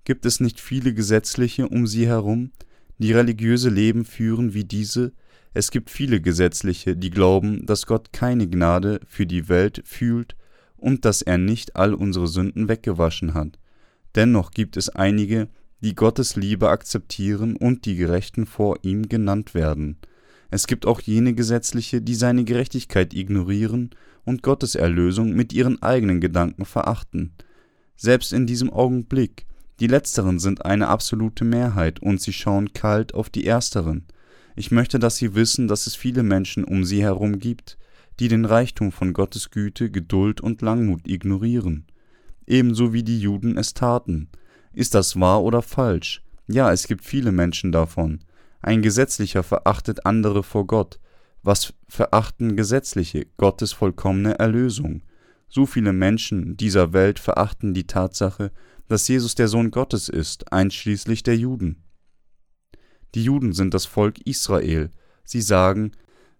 Gibt 0.05 0.25
es 0.25 0.39
nicht 0.39 0.59
viele 0.59 0.93
Gesetzliche 0.93 1.67
um 1.67 1.87
sie 1.87 2.07
herum, 2.07 2.51
die 2.99 3.11
religiöse 3.11 3.69
Leben 3.69 4.05
führen 4.05 4.53
wie 4.53 4.63
diese? 4.63 5.11
Es 5.53 5.71
gibt 5.71 5.89
viele 5.89 6.21
Gesetzliche, 6.21 6.95
die 6.95 7.09
glauben, 7.09 7.65
dass 7.65 7.85
Gott 7.85 8.13
keine 8.13 8.47
Gnade 8.47 9.01
für 9.07 9.25
die 9.25 9.49
Welt 9.49 9.81
fühlt 9.85 10.35
und 10.77 11.05
dass 11.05 11.21
er 11.21 11.37
nicht 11.37 11.75
all 11.75 11.93
unsere 11.93 12.27
Sünden 12.27 12.69
weggewaschen 12.69 13.33
hat. 13.33 13.59
Dennoch 14.15 14.51
gibt 14.51 14.77
es 14.77 14.89
einige, 14.89 15.47
die 15.81 15.95
Gottes 15.95 16.35
Liebe 16.35 16.69
akzeptieren 16.69 17.55
und 17.55 17.85
die 17.85 17.95
Gerechten 17.95 18.45
vor 18.45 18.77
ihm 18.81 19.09
genannt 19.09 19.53
werden. 19.53 19.97
Es 20.49 20.65
gibt 20.65 20.85
auch 20.85 21.01
jene 21.01 21.33
Gesetzliche, 21.33 22.01
die 22.01 22.15
seine 22.15 22.43
Gerechtigkeit 22.45 23.13
ignorieren 23.13 23.91
und 24.23 24.43
Gottes 24.43 24.75
Erlösung 24.75 25.33
mit 25.33 25.53
ihren 25.53 25.81
eigenen 25.81 26.21
Gedanken 26.21 26.65
verachten. 26.65 27.33
Selbst 27.95 28.33
in 28.33 28.47
diesem 28.47 28.71
Augenblick, 28.71 29.45
die 29.79 29.87
letzteren 29.87 30.39
sind 30.39 30.65
eine 30.65 30.87
absolute 30.87 31.43
Mehrheit 31.43 32.01
und 32.01 32.21
sie 32.21 32.33
schauen 32.33 32.73
kalt 32.73 33.13
auf 33.13 33.29
die 33.29 33.45
ersteren. 33.45 34.05
Ich 34.55 34.71
möchte, 34.71 34.97
dass 34.97 35.17
Sie 35.17 35.35
wissen, 35.35 35.67
dass 35.67 35.85
es 35.85 35.95
viele 35.95 36.23
Menschen 36.23 36.63
um 36.63 36.83
Sie 36.83 37.03
herum 37.03 37.37
gibt, 37.37 37.77
die 38.19 38.27
den 38.27 38.45
Reichtum 38.45 38.91
von 38.91 39.13
Gottes 39.13 39.51
Güte, 39.51 39.91
Geduld 39.91 40.41
und 40.41 40.61
Langmut 40.61 41.07
ignorieren, 41.07 41.85
ebenso 42.45 42.93
wie 42.93 43.03
die 43.03 43.19
Juden 43.19 43.57
es 43.57 43.73
taten. 43.73 44.29
Ist 44.73 44.95
das 44.95 45.19
wahr 45.19 45.43
oder 45.43 45.61
falsch? 45.61 46.23
Ja, 46.47 46.71
es 46.71 46.87
gibt 46.87 47.03
viele 47.03 47.31
Menschen 47.31 47.71
davon. 47.71 48.19
Ein 48.61 48.81
Gesetzlicher 48.81 49.43
verachtet 49.43 50.05
andere 50.05 50.43
vor 50.43 50.65
Gott. 50.65 50.99
Was 51.43 51.73
verachten 51.87 52.55
Gesetzliche? 52.55 53.25
Gottes 53.37 53.73
vollkommene 53.73 54.39
Erlösung. 54.39 55.03
So 55.49 55.65
viele 55.65 55.93
Menschen 55.93 56.57
dieser 56.57 56.93
Welt 56.93 57.19
verachten 57.19 57.73
die 57.73 57.87
Tatsache, 57.87 58.51
dass 58.87 59.07
Jesus 59.07 59.35
der 59.35 59.47
Sohn 59.47 59.71
Gottes 59.71 60.09
ist, 60.09 60.51
einschließlich 60.51 61.23
der 61.23 61.37
Juden. 61.37 61.83
Die 63.15 63.23
Juden 63.23 63.53
sind 63.53 63.73
das 63.73 63.85
Volk 63.85 64.19
Israel. 64.25 64.91
Sie 65.23 65.41
sagen, 65.41 65.91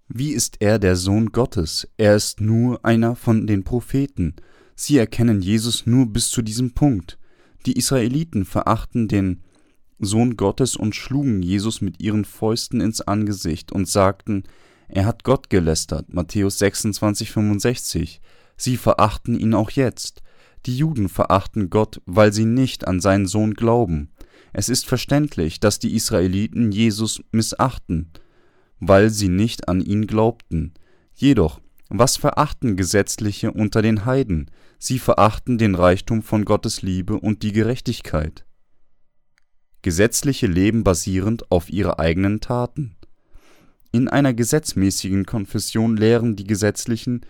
wie 0.10 0.32
ist 0.32 0.58
er 0.62 0.80
der 0.80 0.96
Sohn 0.96 1.32
Gottes? 1.32 1.88
Er 1.98 2.16
ist 2.16 2.40
nur 2.40 2.84
einer 2.86 3.16
von 3.16 3.46
den 3.46 3.64
Propheten. 3.64 4.36
Sie 4.76 4.98
erkennen 4.98 5.42
Jesus 5.42 5.86
nur 5.86 6.06
bis 6.06 6.30
zu 6.30 6.42
diesem 6.42 6.72
Punkt. 6.72 7.18
Die 7.66 7.78
Israeliten 7.78 8.46
verachten 8.46 9.08
den 9.08 9.44
Sohn 10.00 10.38
Gottes 10.38 10.76
und 10.78 10.96
schlugen 10.96 11.42
Jesus 11.42 11.82
mit 11.82 12.02
ihren 12.02 12.24
Fäusten 12.24 12.80
ins 12.80 13.02
Angesicht 13.02 13.72
und 13.72 13.88
sagten, 13.88 14.44
er 14.88 15.06
hat 15.06 15.24
Gott 15.26 15.50
gelästert. 15.50 16.14
Matthäus 16.14 16.60
26, 16.60 17.32
65. 17.32 18.22
Sie 18.56 18.78
verachten 18.78 19.38
ihn 19.38 19.54
auch 19.54 19.72
jetzt. 19.72 20.22
Die 20.66 20.78
Juden 20.78 21.10
verachten 21.10 21.70
Gott, 21.70 22.02
weil 22.06 22.32
sie 22.32 22.46
nicht 22.46 22.88
an 22.88 23.02
seinen 23.02 23.26
Sohn 23.26 23.54
glauben. 23.56 24.12
Es 24.54 24.70
ist 24.70 24.86
verständlich, 24.86 25.60
dass 25.60 25.80
die 25.80 25.96
Israeliten 25.96 26.72
Jesus 26.72 27.22
missachten, 27.32 28.12
weil 28.80 29.10
sie 29.10 29.30
nicht 29.30 29.68
an 29.68 29.82
ihn 29.82 30.08
glaubten. 30.08 30.74
Jedoch, 31.14 31.60
was 31.90 32.18
verachten 32.18 32.76
Gesetzliche 32.76 33.52
unter 33.52 33.82
den 33.82 34.06
Heiden? 34.06 34.52
Sie 34.78 35.00
verachten 35.00 35.58
den 35.58 35.76
Reichtum 35.76 36.22
von 36.22 36.46
Gottes 36.46 36.82
Liebe 36.82 37.20
und 37.20 37.44
die 37.44 37.54
Gerechtigkeit. 37.54 38.46
Gesetzliche 39.82 40.48
leben 40.48 40.84
basierend 40.84 41.52
auf 41.52 41.70
ihre 41.70 41.98
eigenen 41.98 42.42
Taten. 42.42 42.98
In 43.92 44.10
einer 44.10 44.34
gesetzmäßigen 44.34 45.26
Konfession 45.26 45.96
lehren 45.96 46.36
die 46.36 46.46
Gesetzlichen 46.46 47.22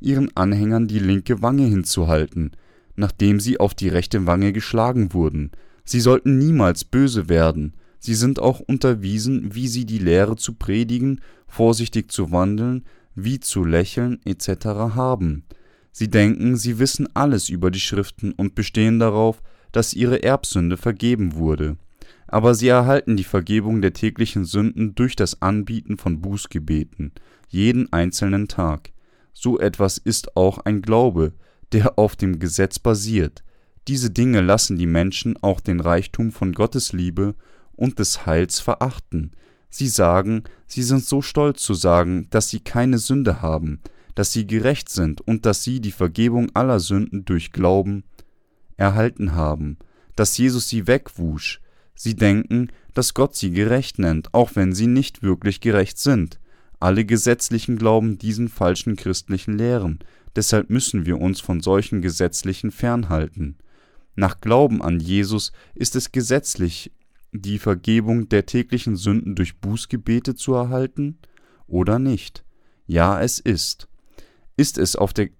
ihren 0.00 0.34
Anhängern 0.36 0.86
die 0.86 0.98
linke 1.00 1.42
Wange 1.42 1.66
hinzuhalten, 1.66 2.52
nachdem 2.94 3.40
sie 3.40 3.58
auf 3.58 3.74
die 3.74 3.88
rechte 3.88 4.26
Wange 4.26 4.52
geschlagen 4.52 5.12
wurden. 5.12 5.50
Sie 5.84 6.00
sollten 6.00 6.38
niemals 6.38 6.84
böse 6.84 7.28
werden. 7.28 7.74
Sie 8.04 8.14
sind 8.14 8.38
auch 8.38 8.60
unterwiesen, 8.60 9.54
wie 9.54 9.66
sie 9.66 9.86
die 9.86 9.96
Lehre 9.96 10.36
zu 10.36 10.52
predigen, 10.52 11.22
vorsichtig 11.46 12.12
zu 12.12 12.30
wandeln, 12.32 12.84
wie 13.14 13.40
zu 13.40 13.64
lächeln 13.64 14.20
etc. 14.26 14.66
haben. 14.94 15.44
Sie 15.90 16.10
denken, 16.10 16.58
sie 16.58 16.78
wissen 16.78 17.08
alles 17.14 17.48
über 17.48 17.70
die 17.70 17.80
Schriften 17.80 18.32
und 18.32 18.54
bestehen 18.54 18.98
darauf, 18.98 19.42
dass 19.72 19.94
ihre 19.94 20.22
Erbsünde 20.22 20.76
vergeben 20.76 21.36
wurde. 21.36 21.78
Aber 22.26 22.54
sie 22.54 22.68
erhalten 22.68 23.16
die 23.16 23.24
Vergebung 23.24 23.80
der 23.80 23.94
täglichen 23.94 24.44
Sünden 24.44 24.94
durch 24.94 25.16
das 25.16 25.40
Anbieten 25.40 25.96
von 25.96 26.20
Bußgebeten, 26.20 27.12
jeden 27.48 27.90
einzelnen 27.90 28.48
Tag. 28.48 28.92
So 29.32 29.58
etwas 29.58 29.96
ist 29.96 30.36
auch 30.36 30.58
ein 30.58 30.82
Glaube, 30.82 31.32
der 31.72 31.98
auf 31.98 32.16
dem 32.16 32.38
Gesetz 32.38 32.78
basiert. 32.78 33.42
Diese 33.88 34.10
Dinge 34.10 34.42
lassen 34.42 34.76
die 34.76 34.86
Menschen 34.86 35.42
auch 35.42 35.60
den 35.60 35.80
Reichtum 35.80 36.32
von 36.32 36.52
Gottes 36.52 36.92
Liebe 36.92 37.34
und 37.76 37.98
des 37.98 38.26
Heils 38.26 38.60
verachten. 38.60 39.32
Sie 39.70 39.88
sagen, 39.88 40.44
sie 40.66 40.82
sind 40.82 41.04
so 41.04 41.20
stolz 41.20 41.62
zu 41.62 41.74
sagen, 41.74 42.28
dass 42.30 42.48
sie 42.48 42.60
keine 42.60 42.98
Sünde 42.98 43.42
haben, 43.42 43.80
dass 44.14 44.32
sie 44.32 44.46
gerecht 44.46 44.88
sind 44.88 45.20
und 45.20 45.46
dass 45.46 45.64
sie 45.64 45.80
die 45.80 45.92
Vergebung 45.92 46.50
aller 46.54 46.80
Sünden 46.80 47.24
durch 47.24 47.50
Glauben 47.52 48.04
erhalten 48.76 49.34
haben, 49.34 49.78
dass 50.16 50.38
Jesus 50.38 50.68
sie 50.68 50.86
wegwusch. 50.86 51.60
Sie 51.94 52.14
denken, 52.14 52.68
dass 52.92 53.14
Gott 53.14 53.34
sie 53.34 53.50
gerecht 53.50 53.98
nennt, 53.98 54.32
auch 54.34 54.52
wenn 54.54 54.72
sie 54.72 54.86
nicht 54.86 55.22
wirklich 55.22 55.60
gerecht 55.60 55.98
sind. 55.98 56.38
Alle 56.80 57.04
Gesetzlichen 57.04 57.76
glauben 57.76 58.18
diesen 58.18 58.48
falschen 58.48 58.96
christlichen 58.96 59.56
Lehren, 59.56 60.00
deshalb 60.36 60.70
müssen 60.70 61.06
wir 61.06 61.20
uns 61.20 61.40
von 61.40 61.60
solchen 61.60 62.02
Gesetzlichen 62.02 62.70
fernhalten. 62.70 63.56
Nach 64.16 64.40
Glauben 64.40 64.82
an 64.82 65.00
Jesus 65.00 65.52
ist 65.74 65.96
es 65.96 66.12
gesetzlich, 66.12 66.92
die 67.34 67.58
Vergebung 67.58 68.28
der 68.28 68.46
täglichen 68.46 68.96
Sünden 68.96 69.34
durch 69.34 69.60
Bußgebete 69.60 70.34
zu 70.34 70.54
erhalten 70.54 71.18
oder 71.66 71.98
nicht? 71.98 72.44
Ja, 72.86 73.20
es 73.20 73.40
ist. 73.40 73.88
Ist 74.56 74.78
es 74.78 74.94
auf 74.94 75.12
der, 75.12 75.30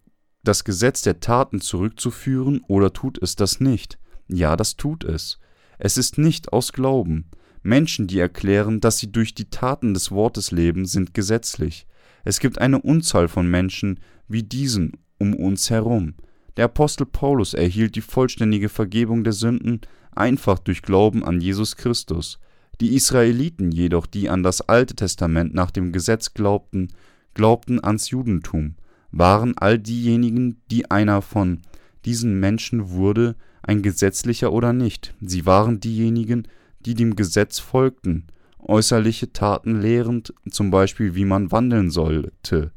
das 0.42 0.64
Gesetz 0.64 1.02
der 1.02 1.20
Taten 1.20 1.60
zurückzuführen 1.60 2.60
oder 2.66 2.92
tut 2.92 3.22
es 3.22 3.36
das 3.36 3.60
nicht? 3.60 3.98
Ja, 4.26 4.56
das 4.56 4.76
tut 4.76 5.04
es. 5.04 5.38
Es 5.78 5.96
ist 5.96 6.18
nicht 6.18 6.52
aus 6.52 6.72
Glauben. 6.72 7.30
Menschen, 7.62 8.06
die 8.06 8.18
erklären, 8.18 8.80
dass 8.80 8.98
sie 8.98 9.12
durch 9.12 9.34
die 9.34 9.50
Taten 9.50 9.94
des 9.94 10.10
Wortes 10.10 10.50
leben, 10.50 10.86
sind 10.86 11.14
gesetzlich. 11.14 11.86
Es 12.24 12.40
gibt 12.40 12.58
eine 12.58 12.80
Unzahl 12.80 13.28
von 13.28 13.48
Menschen 13.48 14.00
wie 14.26 14.42
diesen 14.42 14.92
um 15.18 15.34
uns 15.34 15.70
herum. 15.70 16.14
Der 16.56 16.66
Apostel 16.66 17.06
Paulus 17.06 17.54
erhielt 17.54 17.96
die 17.96 18.00
vollständige 18.00 18.68
Vergebung 18.68 19.24
der 19.24 19.32
Sünden 19.32 19.80
einfach 20.16 20.58
durch 20.58 20.82
Glauben 20.82 21.24
an 21.24 21.40
Jesus 21.40 21.76
Christus. 21.76 22.38
Die 22.80 22.94
Israeliten 22.94 23.70
jedoch, 23.70 24.06
die 24.06 24.28
an 24.28 24.42
das 24.42 24.60
Alte 24.62 24.94
Testament 24.94 25.54
nach 25.54 25.70
dem 25.70 25.92
Gesetz 25.92 26.34
glaubten, 26.34 26.88
glaubten 27.34 27.82
ans 27.82 28.10
Judentum, 28.10 28.74
waren 29.10 29.56
all 29.56 29.78
diejenigen, 29.78 30.60
die 30.70 30.90
einer 30.90 31.22
von 31.22 31.60
diesen 32.04 32.40
Menschen 32.40 32.90
wurde, 32.90 33.36
ein 33.62 33.82
gesetzlicher 33.82 34.52
oder 34.52 34.72
nicht. 34.72 35.14
Sie 35.20 35.46
waren 35.46 35.80
diejenigen, 35.80 36.48
die 36.84 36.94
dem 36.94 37.16
Gesetz 37.16 37.58
folgten, 37.58 38.26
äußerliche 38.58 39.32
Taten 39.32 39.80
lehrend, 39.80 40.34
zum 40.50 40.70
Beispiel 40.70 41.14
wie 41.14 41.24
man 41.24 41.52
wandeln 41.52 41.90
sollte, 41.90 42.72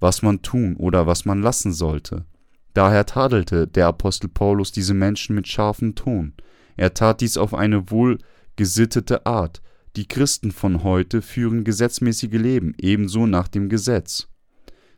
was 0.00 0.22
man 0.22 0.42
tun 0.42 0.76
oder 0.76 1.06
was 1.06 1.24
man 1.24 1.42
lassen 1.42 1.72
sollte. 1.72 2.24
Daher 2.74 3.04
tadelte 3.04 3.66
der 3.66 3.88
Apostel 3.88 4.28
Paulus 4.28 4.72
diese 4.72 4.94
Menschen 4.94 5.34
mit 5.34 5.48
scharfem 5.48 5.94
Ton. 5.94 6.32
Er 6.76 6.94
tat 6.94 7.20
dies 7.20 7.36
auf 7.36 7.54
eine 7.54 7.90
wohlgesittete 7.90 9.26
Art. 9.26 9.62
Die 9.96 10.08
Christen 10.08 10.52
von 10.52 10.82
heute 10.84 11.20
führen 11.20 11.64
gesetzmäßige 11.64 12.32
Leben, 12.32 12.74
ebenso 12.78 13.26
nach 13.26 13.48
dem 13.48 13.68
Gesetz. 13.68 14.28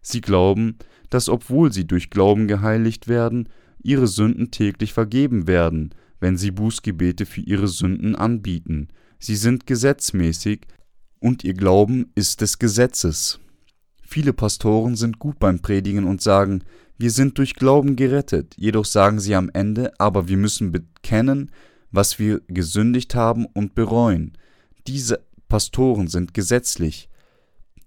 Sie 0.02 0.21
glauben, 0.21 0.78
dass 1.11 1.28
obwohl 1.28 1.73
sie 1.73 1.87
durch 1.87 2.11
Glauben 2.11 2.47
geheiligt 2.47 3.09
werden, 3.09 3.49
ihre 3.83 4.07
Sünden 4.07 4.50
täglich 4.50 4.93
vergeben 4.93 5.47
werden, 5.47 5.95
wenn 6.21 6.37
sie 6.37 6.50
Bußgebete 6.50 7.26
für 7.26 7.40
ihre 7.40 7.69
Sünden 7.69 8.14
anbieten. 8.14 8.88
Sie 9.19 9.37
sind 9.37 9.66
gesetzmäßig 9.66 10.66
und 11.19 11.45
ihr 11.45 11.54
Glauben 11.54 12.11
ist 12.14 12.40
des 12.40 12.59
Gesetzes. 12.59 13.40
Viele 14.02 14.33
Pastoren 14.33 14.97
sind 14.97 15.19
gut 15.19 15.38
beim 15.38 15.61
Predigen 15.61 16.04
und 16.04 16.23
sagen, 16.23 16.62
wir 16.96 17.10
sind 17.10 17.38
durch 17.38 17.54
Glauben 17.54 17.96
gerettet, 17.96 18.54
jedoch 18.56 18.84
sagen 18.84 19.18
sie 19.18 19.34
am 19.34 19.50
Ende, 19.52 19.92
aber 19.98 20.28
wir 20.28 20.36
müssen 20.36 20.72
bekennen, 20.72 21.50
was 21.90 22.18
wir 22.18 22.40
gesündigt 22.48 23.14
haben 23.14 23.46
und 23.46 23.74
bereuen. 23.74 24.36
Diese 24.86 25.24
Pastoren 25.48 26.08
sind 26.08 26.34
gesetzlich. 26.34 27.08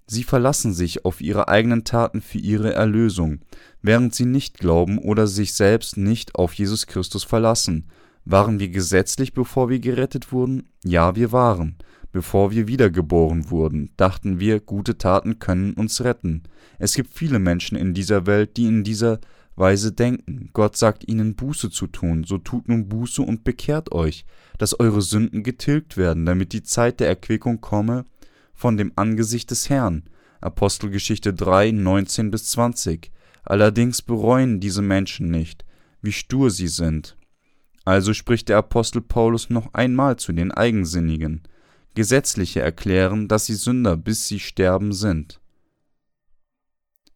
Sie 0.07 0.23
verlassen 0.23 0.73
sich 0.73 1.03
auf 1.03 1.19
ihre 1.19 1.49
eigenen 1.49 1.83
Taten 1.83 2.21
für 2.21 2.37
ihre 2.37 2.73
Erlösung, 2.73 3.39
während 3.81 4.15
sie 4.15 4.25
nicht 4.25 4.57
glauben 4.57 4.97
oder 4.99 5.27
sich 5.27 5.53
selbst 5.53 5.97
nicht 5.97 6.35
auf 6.35 6.53
Jesus 6.53 6.87
Christus 6.87 7.23
verlassen. 7.23 7.89
Waren 8.23 8.59
wir 8.59 8.69
gesetzlich, 8.69 9.33
bevor 9.33 9.69
wir 9.69 9.79
gerettet 9.79 10.31
wurden? 10.31 10.69
Ja, 10.83 11.15
wir 11.15 11.31
waren. 11.31 11.75
Bevor 12.11 12.51
wir 12.51 12.67
wiedergeboren 12.67 13.49
wurden, 13.49 13.91
dachten 13.97 14.39
wir, 14.39 14.59
gute 14.59 14.97
Taten 14.97 15.39
können 15.39 15.73
uns 15.73 16.03
retten. 16.03 16.43
Es 16.79 16.93
gibt 16.93 17.13
viele 17.13 17.39
Menschen 17.39 17.77
in 17.77 17.93
dieser 17.93 18.25
Welt, 18.25 18.57
die 18.57 18.65
in 18.65 18.83
dieser 18.83 19.19
Weise 19.55 19.91
denken. 19.91 20.49
Gott 20.53 20.77
sagt 20.77 21.07
ihnen 21.07 21.35
Buße 21.35 21.69
zu 21.69 21.87
tun, 21.87 22.23
so 22.23 22.37
tut 22.37 22.69
nun 22.69 22.87
Buße 22.87 23.21
und 23.21 23.43
bekehrt 23.43 23.91
euch, 23.91 24.25
dass 24.57 24.79
eure 24.79 25.01
Sünden 25.01 25.43
getilgt 25.43 25.97
werden, 25.97 26.25
damit 26.25 26.53
die 26.53 26.63
Zeit 26.63 26.99
der 26.99 27.07
Erquickung 27.07 27.59
komme 27.59 28.05
von 28.53 28.77
dem 28.77 28.91
Angesicht 28.95 29.51
des 29.51 29.69
Herrn. 29.69 30.03
Apostelgeschichte 30.41 31.33
3, 31.33 31.71
19 31.71 32.31
bis 32.31 32.49
20. 32.49 33.11
Allerdings 33.43 34.01
bereuen 34.01 34.59
diese 34.59 34.81
Menschen 34.81 35.31
nicht, 35.31 35.65
wie 36.01 36.11
stur 36.11 36.51
sie 36.51 36.67
sind. 36.67 37.17
Also 37.85 38.13
spricht 38.13 38.49
der 38.49 38.57
Apostel 38.57 39.01
Paulus 39.01 39.49
noch 39.49 39.73
einmal 39.73 40.17
zu 40.17 40.33
den 40.33 40.51
Eigensinnigen. 40.51 41.43
Gesetzliche 41.97 42.59
erklären, 42.59 43.27
dass 43.27 43.47
sie 43.47 43.55
Sünder 43.55 43.97
bis 43.97 44.27
sie 44.27 44.39
sterben 44.39 44.93
sind. 44.93 45.41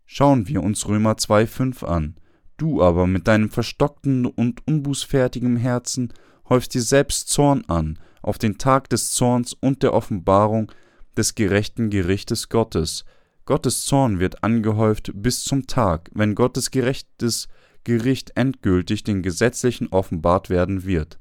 Schauen 0.08 0.48
wir 0.48 0.64
uns 0.64 0.88
Römer 0.88 1.14
2,5 1.18 1.86
an. 1.86 2.16
Du 2.58 2.82
aber 2.82 3.06
mit 3.06 3.28
deinem 3.28 3.52
verstockten 3.52 4.26
und 4.26 4.66
unbußfertigen 4.66 5.56
Herzen 5.56 6.12
häufst 6.50 6.74
dir 6.74 6.82
selbst 6.82 7.30
Zorn 7.30 7.64
an, 7.68 8.00
auf 8.24 8.40
den 8.40 8.58
Tag 8.58 8.90
des 8.90 9.12
Zorns 9.12 9.54
und 9.54 9.84
der 9.84 9.94
Offenbarung 9.94 10.72
des 11.16 11.36
gerechten 11.36 11.92
Gerichtes 11.92 12.50
Gottes. 12.50 13.06
Gottes 13.46 13.86
Zorn 13.86 14.20
wird 14.20 14.44
angehäuft 14.44 15.12
bis 15.14 15.44
zum 15.44 15.68
Tag, 15.68 16.10
wenn 16.16 16.34
Gottes 16.34 16.72
gerechtes 16.72 17.50
Gericht 17.84 18.32
endgültig 18.34 19.04
den 19.04 19.22
Gesetzlichen 19.22 19.90
offenbart 19.90 20.50
werden 20.50 20.86
wird. 20.86 21.20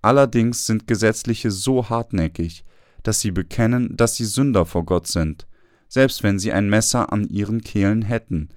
Allerdings 0.00 0.64
sind 0.64 0.86
Gesetzliche 0.86 1.50
so 1.50 1.90
hartnäckig, 1.90 2.64
dass 3.04 3.20
sie 3.20 3.30
bekennen, 3.30 3.96
dass 3.96 4.16
sie 4.16 4.24
Sünder 4.24 4.66
vor 4.66 4.84
Gott 4.84 5.06
sind, 5.06 5.46
selbst 5.88 6.24
wenn 6.24 6.40
sie 6.40 6.52
ein 6.52 6.68
Messer 6.68 7.12
an 7.12 7.28
ihren 7.28 7.62
Kehlen 7.62 8.02
hätten. 8.02 8.48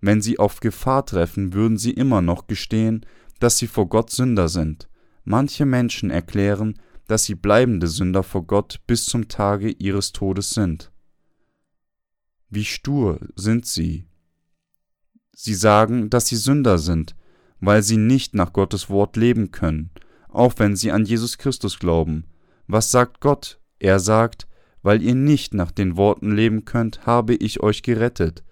Wenn 0.00 0.22
sie 0.22 0.38
auf 0.38 0.60
Gefahr 0.60 1.04
treffen, 1.04 1.52
würden 1.52 1.76
sie 1.76 1.90
immer 1.90 2.22
noch 2.22 2.46
gestehen, 2.46 3.04
dass 3.38 3.58
sie 3.58 3.66
vor 3.66 3.90
Gott 3.90 4.10
Sünder 4.10 4.48
sind. 4.48 4.88
Manche 5.24 5.66
Menschen 5.66 6.10
erklären, 6.10 6.78
dass 7.06 7.24
sie 7.24 7.34
bleibende 7.34 7.86
Sünder 7.88 8.22
vor 8.22 8.46
Gott 8.46 8.80
bis 8.86 9.04
zum 9.04 9.28
Tage 9.28 9.68
ihres 9.68 10.12
Todes 10.12 10.50
sind. 10.50 10.90
Wie 12.48 12.64
stur 12.64 13.20
sind 13.34 13.66
sie, 13.66 14.06
Sie 15.38 15.54
sagen, 15.54 16.08
dass 16.08 16.28
sie 16.28 16.36
Sünder 16.36 16.78
sind, 16.78 17.14
weil 17.60 17.82
sie 17.82 17.98
nicht 17.98 18.34
nach 18.34 18.54
Gottes 18.54 18.88
Wort 18.88 19.16
leben 19.16 19.50
können, 19.50 19.90
auch 20.28 20.54
wenn 20.56 20.76
sie 20.76 20.90
an 20.90 21.04
Jesus 21.04 21.36
Christus 21.36 21.78
glauben. 21.78 22.24
Was 22.66 22.90
sagt 22.90 23.20
Gott? 23.20 23.60
Er 23.78 23.98
sagt, 24.00 24.46
weil 24.82 25.02
ihr 25.02 25.14
nicht 25.14 25.54
nach 25.54 25.70
den 25.70 25.96
Worten 25.96 26.34
leben 26.34 26.64
könnt, 26.64 27.06
habe 27.06 27.34
ich 27.34 27.60
euch 27.60 27.82
gerettet. 27.82 28.44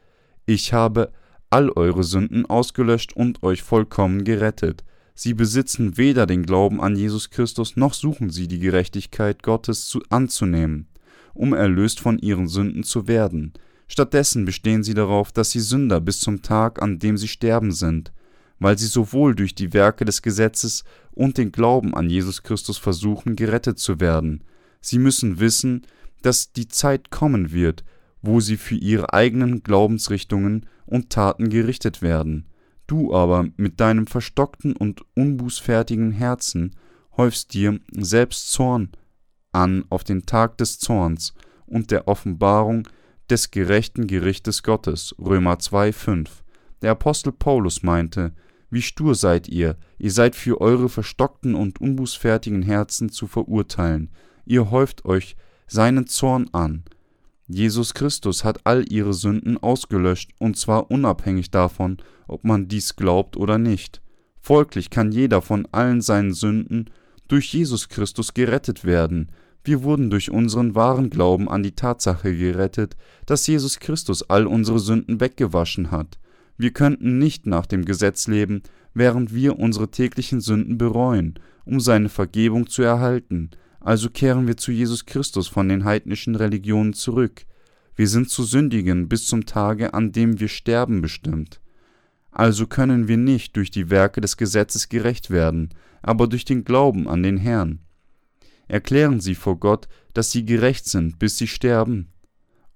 Ich 0.47 0.73
habe 0.73 1.13
all 1.51 1.71
eure 1.71 2.03
Sünden 2.03 2.47
ausgelöscht 2.47 3.13
und 3.15 3.43
euch 3.43 3.63
vollkommen 3.63 4.25
gerettet. 4.25 4.85
Sie 5.15 5.33
besitzen 5.33 5.97
weder 5.97 6.27
den 6.27 6.43
Glauben 6.43 6.81
an 6.81 6.97
Jesus 6.97 7.31
Christus 7.31 7.77
noch 7.77 7.95
suchen 7.95 8.31
sie 8.31 8.49
die 8.49 8.59
Gerechtigkeit 8.59 9.45
Gottes 9.45 9.87
zu, 9.87 10.03
anzunehmen, 10.11 10.89
um 11.33 11.53
erlöst 11.53 12.01
von 12.01 12.19
ihren 12.19 12.49
Sünden 12.49 12.83
zu 12.83 13.07
werden. 13.07 13.53
Stattdessen 13.87 14.45
bestehen 14.45 14.83
sie 14.83 14.95
darauf, 14.95 15.31
dass 15.31 15.53
sie 15.53 15.61
Sünder 15.61 16.01
bis 16.01 16.19
zum 16.19 16.43
Tag, 16.43 16.83
an 16.83 16.99
dem 16.99 17.17
sie 17.17 17.29
sterben 17.29 17.71
sind, 17.71 18.13
weil 18.59 18.77
sie 18.77 18.87
sowohl 18.87 19.37
durch 19.37 19.55
die 19.55 19.73
Werke 19.73 20.05
des 20.05 20.23
Gesetzes 20.23 20.83
und 21.13 21.39
den 21.39 21.53
Glauben 21.53 21.95
an 21.95 22.11
Jesus 22.11 22.43
Christus 22.43 22.79
versuchen, 22.79 23.37
gerettet 23.37 23.79
zu 23.79 24.01
werden. 24.01 24.43
Sie 24.85 24.99
müssen 24.99 25.41
wissen, 25.41 25.87
dass 26.21 26.53
die 26.53 26.69
Zeit 26.69 27.11
kommen 27.11 27.53
wird, 27.53 27.85
wo 28.21 28.41
sie 28.41 28.59
für 28.59 28.75
ihre 28.75 29.15
eigenen 29.15 29.63
Glaubensrichtungen 29.63 30.67
und 30.85 31.09
Taten 31.09 31.49
gerichtet 31.49 32.03
werden. 32.03 32.51
Du 32.87 33.15
aber 33.15 33.47
mit 33.57 33.81
deinem 33.81 34.07
verstockten 34.07 34.77
und 34.77 35.01
unbußfertigen 35.17 36.11
Herzen 36.11 36.77
häufst 37.17 37.55
dir 37.55 37.81
selbst 37.93 38.53
Zorn 38.53 38.91
an 39.53 39.87
auf 39.89 40.05
den 40.05 40.27
Tag 40.27 40.59
des 40.59 40.79
Zorns 40.79 41.33
und 41.65 41.91
der 41.91 42.07
Offenbarung 42.07 42.87
des 43.31 43.51
gerechten 43.51 44.07
Gerichtes 44.07 44.63
Gottes. 44.63 45.15
Römer 45.19 45.59
2, 45.59 45.95
5. 45.95 46.45
Der 46.83 46.91
Apostel 46.91 47.33
Paulus 47.33 47.83
meinte, 47.83 48.35
wie 48.69 48.83
stur 48.83 49.15
seid 49.15 49.49
ihr, 49.49 49.79
ihr 49.97 50.11
seid 50.11 50.37
für 50.37 50.61
eure 50.61 50.91
verstockten 50.91 51.55
und 51.55 51.81
unbußfertigen 51.81 52.61
Herzen 52.61 53.09
zu 53.09 53.27
verurteilen, 53.27 54.11
ihr 54.45 54.71
häuft 54.71 55.05
euch 55.05 55.37
seinen 55.67 56.07
Zorn 56.07 56.49
an. 56.53 56.85
Jesus 57.47 57.95
Christus 57.95 58.45
hat 58.45 58.61
all 58.65 58.91
ihre 58.91 59.15
Sünden 59.15 59.59
ausgelöscht, 59.59 60.31
und 60.39 60.57
zwar 60.57 60.91
unabhängig 60.91 61.51
davon, 61.51 61.99
ob 62.27 62.45
man 62.45 62.69
dies 62.69 62.97
glaubt 62.97 63.37
oder 63.37 63.59
nicht. 63.59 64.01
Folglich 64.41 64.91
kann 64.91 65.13
jeder 65.13 65.43
von 65.43 65.67
allen 65.73 66.01
seinen 66.01 66.33
Sünden 66.33 66.91
durch 67.29 67.53
Jesus 67.53 67.89
Christus 67.89 68.35
gerettet 68.35 68.85
werden, 68.85 69.31
wir 69.65 69.83
wurden 69.83 70.11
durch 70.11 70.31
unseren 70.31 70.75
wahren 70.75 71.09
Glauben 71.09 71.49
an 71.49 71.63
die 71.63 71.75
Tatsache 71.75 72.37
gerettet, 72.37 72.97
dass 73.25 73.47
Jesus 73.47 73.81
Christus 73.81 74.29
all 74.29 74.47
unsere 74.47 74.79
Sünden 74.79 75.21
weggewaschen 75.21 75.91
hat. 75.91 76.19
Wir 76.59 76.71
könnten 76.71 77.19
nicht 77.19 77.47
nach 77.47 77.65
dem 77.65 77.87
Gesetz 77.87 78.29
leben, 78.29 78.63
während 78.93 79.35
wir 79.35 79.59
unsere 79.59 79.91
täglichen 79.91 80.43
Sünden 80.43 80.77
bereuen, 80.77 81.35
um 81.65 81.81
seine 81.81 82.11
Vergebung 82.11 82.69
zu 82.69 82.83
erhalten. 82.83 83.51
Also 83.85 84.09
kehren 84.09 84.47
wir 84.47 84.57
zu 84.57 84.73
Jesus 84.73 85.05
Christus 85.05 85.47
von 85.47 85.69
den 85.69 85.85
heidnischen 85.85 86.37
Religionen 86.37 86.95
zurück. 86.95 87.45
Wir 87.95 88.09
sind 88.09 88.31
zu 88.31 88.43
sündigen 88.43 89.09
bis 89.09 89.27
zum 89.27 89.45
Tage, 89.45 89.93
an 89.93 90.11
dem 90.11 90.41
wir 90.41 90.49
sterben 90.49 91.03
bestimmt. 91.03 91.61
Also 92.31 92.67
können 92.67 93.09
wir 93.09 93.19
nicht 93.19 93.57
durch 93.57 93.71
die 93.71 93.91
Werke 93.91 94.23
des 94.23 94.39
Gesetzes 94.39 94.89
gerecht 94.89 95.29
werden, 95.29 95.69
aber 96.01 96.27
durch 96.27 96.47
den 96.47 96.65
Glauben 96.65 97.07
an 97.07 97.23
den 97.23 97.37
Herrn 97.37 97.81
erklären 98.69 99.21
sie 99.21 99.35
vor 99.35 99.61
Gott, 99.61 99.87
dass 100.15 100.31
sie 100.31 100.47
gerecht 100.47 100.87
sind, 100.87 101.19
bis 101.19 101.37
sie 101.37 101.47
sterben? 101.47 102.09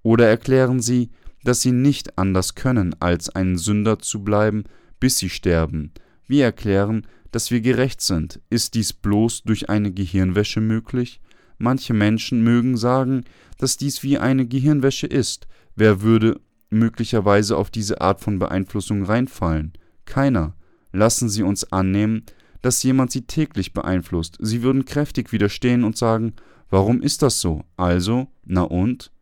Oder 0.02 0.28
erklären 0.28 0.80
sie, 0.80 1.10
dass 1.42 1.62
sie 1.62 1.72
nicht 1.72 2.18
anders 2.18 2.54
können, 2.54 2.94
als 3.00 3.30
ein 3.30 3.56
Sünder 3.56 3.98
zu 3.98 4.22
bleiben, 4.22 4.64
bis 5.00 5.16
sie 5.18 5.30
sterben? 5.30 5.92
Wir 6.26 6.44
erklären, 6.44 7.06
dass 7.30 7.50
wir 7.50 7.60
gerecht 7.60 8.00
sind. 8.00 8.40
Ist 8.50 8.74
dies 8.74 8.92
bloß 8.92 9.42
durch 9.42 9.68
eine 9.68 9.92
Gehirnwäsche 9.92 10.60
möglich? 10.60 11.20
Manche 11.58 11.94
Menschen 11.94 12.42
mögen 12.42 12.76
sagen, 12.76 13.24
dass 13.58 13.76
dies 13.76 14.02
wie 14.02 14.18
eine 14.18 14.46
Gehirnwäsche 14.46 15.06
ist. 15.06 15.48
Wer 15.74 16.02
würde 16.02 16.40
möglicherweise 16.70 17.56
auf 17.56 17.70
diese 17.70 18.00
Art 18.00 18.20
von 18.20 18.38
Beeinflussung 18.38 19.04
reinfallen? 19.04 19.72
Keiner. 20.04 20.54
Lassen 20.92 21.28
Sie 21.28 21.42
uns 21.42 21.70
annehmen, 21.72 22.24
dass 22.62 22.82
jemand 22.82 23.10
sie 23.10 23.22
täglich 23.22 23.72
beeinflusst. 23.72 24.36
Sie 24.40 24.62
würden 24.62 24.84
kräftig 24.84 25.32
widerstehen 25.32 25.84
und 25.84 25.96
sagen, 25.96 26.34
warum 26.70 27.02
ist 27.02 27.22
das 27.22 27.40
so? 27.40 27.64
Also, 27.76 28.28
na 28.44 28.62
und? 28.62 29.12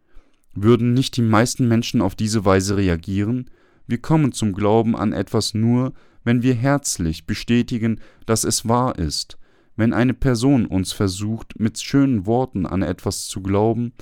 Würden 0.55 0.95
nicht 0.95 1.17
die 1.17 1.23
meisten 1.23 1.69
Menschen 1.69 2.01
auf 2.01 2.15
diese 2.15 2.45
Weise 2.45 2.77
reagieren? 2.77 3.51
Wir 3.87 3.99
kommen 3.99 4.33
zum 4.33 4.53
Glauben 4.53 4.97
an 4.97 5.13
etwas 5.13 5.55
nur, 5.55 5.93
wenn 6.25 6.43
wir 6.43 6.55
herzlich 6.55 7.27
bestätigen, 7.27 8.01
dass 8.27 8.45
es 8.45 8.69
wahr 8.69 8.99
ist. 8.99 9.39
Wenn 9.77 9.93
eine 9.93 10.15
Person 10.15 10.67
uns 10.67 10.93
versucht, 10.93 11.61
mit 11.61 11.79
schönen 11.79 12.27
Worten 12.27 12.67
an 12.67 12.83
etwas 12.83 13.27
zu 13.29 13.43
glauben, 13.43 13.93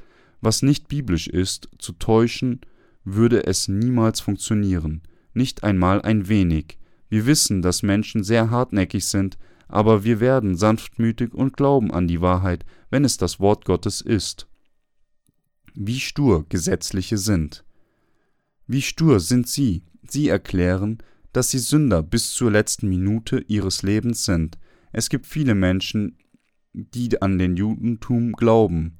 was 0.40 0.62
nicht 0.62 0.88
biblisch 0.88 1.26
ist, 1.26 1.68
zu 1.78 1.92
täuschen, 1.92 2.60
würde 3.04 3.46
es 3.46 3.68
niemals 3.68 4.20
funktionieren, 4.20 5.02
nicht 5.34 5.64
einmal 5.64 6.00
ein 6.02 6.28
wenig. 6.28 6.78
Wir 7.08 7.26
wissen, 7.26 7.60
dass 7.60 7.82
Menschen 7.82 8.24
sehr 8.24 8.50
hartnäckig 8.50 9.04
sind, 9.06 9.36
aber 9.68 10.04
wir 10.04 10.20
werden 10.20 10.56
sanftmütig 10.56 11.34
und 11.34 11.56
glauben 11.56 11.92
an 11.92 12.06
die 12.06 12.20
Wahrheit, 12.20 12.64
wenn 12.90 13.04
es 13.04 13.16
das 13.16 13.40
Wort 13.40 13.64
Gottes 13.64 14.00
ist. 14.00 14.46
Wie 15.74 16.00
stur 16.00 16.46
Gesetzliche 16.48 17.18
sind. 17.18 17.64
Wie 18.66 18.82
stur 18.82 19.20
sind 19.20 19.48
sie, 19.48 19.82
sie 20.08 20.28
erklären, 20.28 20.98
dass 21.32 21.50
sie 21.50 21.58
Sünder 21.58 22.02
bis 22.02 22.30
zur 22.30 22.50
letzten 22.50 22.88
Minute 22.88 23.44
ihres 23.48 23.82
Lebens 23.82 24.24
sind. 24.24 24.58
Es 24.92 25.08
gibt 25.08 25.26
viele 25.26 25.54
Menschen, 25.54 26.16
die 26.72 27.20
an 27.20 27.38
den 27.38 27.56
Judentum 27.56 28.32
glauben. 28.32 28.98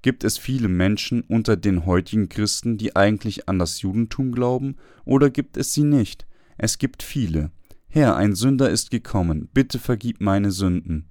Gibt 0.00 0.24
es 0.24 0.38
viele 0.38 0.68
Menschen 0.68 1.22
unter 1.22 1.56
den 1.56 1.86
heutigen 1.86 2.28
Christen, 2.28 2.78
die 2.78 2.96
eigentlich 2.96 3.48
an 3.48 3.58
das 3.58 3.82
Judentum 3.82 4.32
glauben, 4.32 4.76
oder 5.04 5.30
gibt 5.30 5.56
es 5.56 5.74
sie 5.74 5.84
nicht? 5.84 6.26
Es 6.58 6.78
gibt 6.78 7.02
viele. 7.02 7.50
Herr, 7.88 8.16
ein 8.16 8.34
Sünder 8.34 8.70
ist 8.70 8.90
gekommen, 8.90 9.48
bitte 9.52 9.78
vergib 9.78 10.20
meine 10.20 10.50
Sünden. 10.50 11.06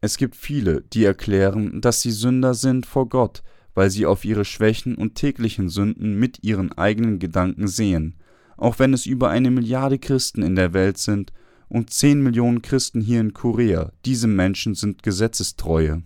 Es 0.00 0.18
gibt 0.18 0.36
viele, 0.36 0.82
die 0.82 1.04
erklären, 1.04 1.80
dass 1.80 2.02
sie 2.02 2.12
Sünder 2.12 2.54
sind 2.54 2.86
vor 2.86 3.08
Gott, 3.08 3.42
weil 3.76 3.90
sie 3.90 4.06
auf 4.06 4.24
ihre 4.24 4.46
Schwächen 4.46 4.94
und 4.94 5.16
täglichen 5.16 5.68
Sünden 5.68 6.18
mit 6.18 6.42
ihren 6.42 6.72
eigenen 6.72 7.18
Gedanken 7.18 7.68
sehen. 7.68 8.14
Auch 8.56 8.78
wenn 8.78 8.94
es 8.94 9.04
über 9.04 9.28
eine 9.28 9.50
Milliarde 9.50 9.98
Christen 9.98 10.42
in 10.42 10.56
der 10.56 10.72
Welt 10.72 10.96
sind 10.96 11.30
und 11.68 11.90
zehn 11.90 12.22
Millionen 12.22 12.62
Christen 12.62 13.02
hier 13.02 13.20
in 13.20 13.34
Korea, 13.34 13.92
diese 14.06 14.28
Menschen 14.28 14.74
sind 14.74 15.02
Gesetzestreue. 15.02 16.02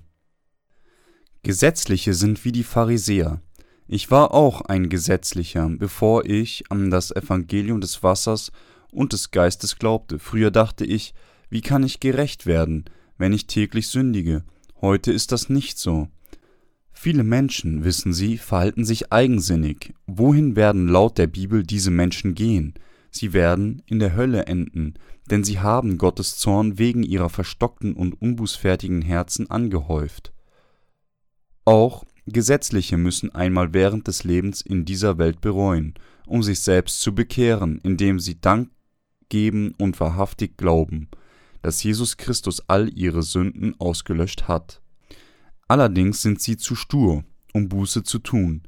Gesetzliche 1.45 2.13
sind 2.13 2.45
wie 2.45 2.51
die 2.51 2.65
Pharisäer. 2.65 3.41
Ich 3.87 4.11
war 4.11 4.35
auch 4.35 4.63
ein 4.63 4.89
Gesetzlicher, 4.89 5.69
bevor 5.69 6.25
ich 6.25 6.65
an 6.71 6.91
das 6.91 7.13
Evangelium 7.13 7.81
des 7.81 8.03
Wassers 8.03 8.51
und 8.91 9.13
des 9.13 9.31
Geistes 9.31 9.79
glaubte. 9.79 10.19
Früher 10.19 10.51
dachte 10.51 10.85
ich, 10.85 11.15
wie 11.51 11.61
kann 11.61 11.85
ich 11.85 12.01
gerecht 12.01 12.47
werden, 12.47 12.87
wenn 13.17 13.33
ich 13.33 13.47
täglich 13.47 13.87
sündige? 13.87 14.43
Heute 14.81 15.13
ist 15.13 15.31
das 15.31 15.49
nicht 15.49 15.79
so. 15.79 16.09
Viele 17.03 17.25
Menschen, 17.25 17.83
wissen 17.83 18.13
Sie, 18.13 18.37
verhalten 18.37 18.85
sich 18.85 19.11
eigensinnig. 19.11 19.95
Wohin 20.07 20.55
werden 20.55 20.87
laut 20.87 21.17
der 21.17 21.29
Bibel 21.29 21.63
diese 21.63 21.91
Menschen 21.91 22.35
gehen? 22.35 22.75
Sie 23.11 23.33
werden 23.33 23.81
in 23.87 24.01
der 24.01 24.15
Hölle 24.15 24.45
enden, 24.45 24.99
denn 25.31 25.43
sie 25.43 25.61
haben 25.61 25.97
Gottes 25.97 26.37
Zorn 26.37 26.79
wegen 26.79 27.03
ihrer 27.03 27.31
verstockten 27.31 27.95
und 27.95 28.21
unbußfertigen 28.21 29.01
Herzen 29.01 29.51
angehäuft. 29.51 30.35
Auch 31.65 32.05
Gesetzliche 32.27 32.99
müssen 32.99 33.35
einmal 33.35 33.73
während 33.73 34.07
des 34.07 34.25
Lebens 34.25 34.61
in 34.61 34.85
dieser 34.85 35.17
Welt 35.17 35.41
bereuen, 35.41 35.95
um 36.27 36.43
sich 36.43 36.61
selbst 36.61 37.01
zu 37.01 37.15
bekehren, 37.15 37.81
indem 37.83 38.21
sie 38.21 38.43
Dank 38.43 38.69
geben 39.31 39.75
und 39.79 39.99
wahrhaftig 40.01 40.59
glauben, 40.59 41.09
dass 41.63 41.83
Jesus 41.83 42.19
Christus 42.19 42.63
all 42.69 42.91
ihre 42.95 43.23
Sünden 43.23 43.75
ausgelöscht 43.81 44.49
hat. 44.49 44.83
Allerdings 45.71 46.21
sind 46.21 46.41
sie 46.41 46.57
zu 46.57 46.75
stur, 46.75 47.23
um 47.55 47.69
Buße 47.69 48.03
zu 48.03 48.19
tun. 48.19 48.63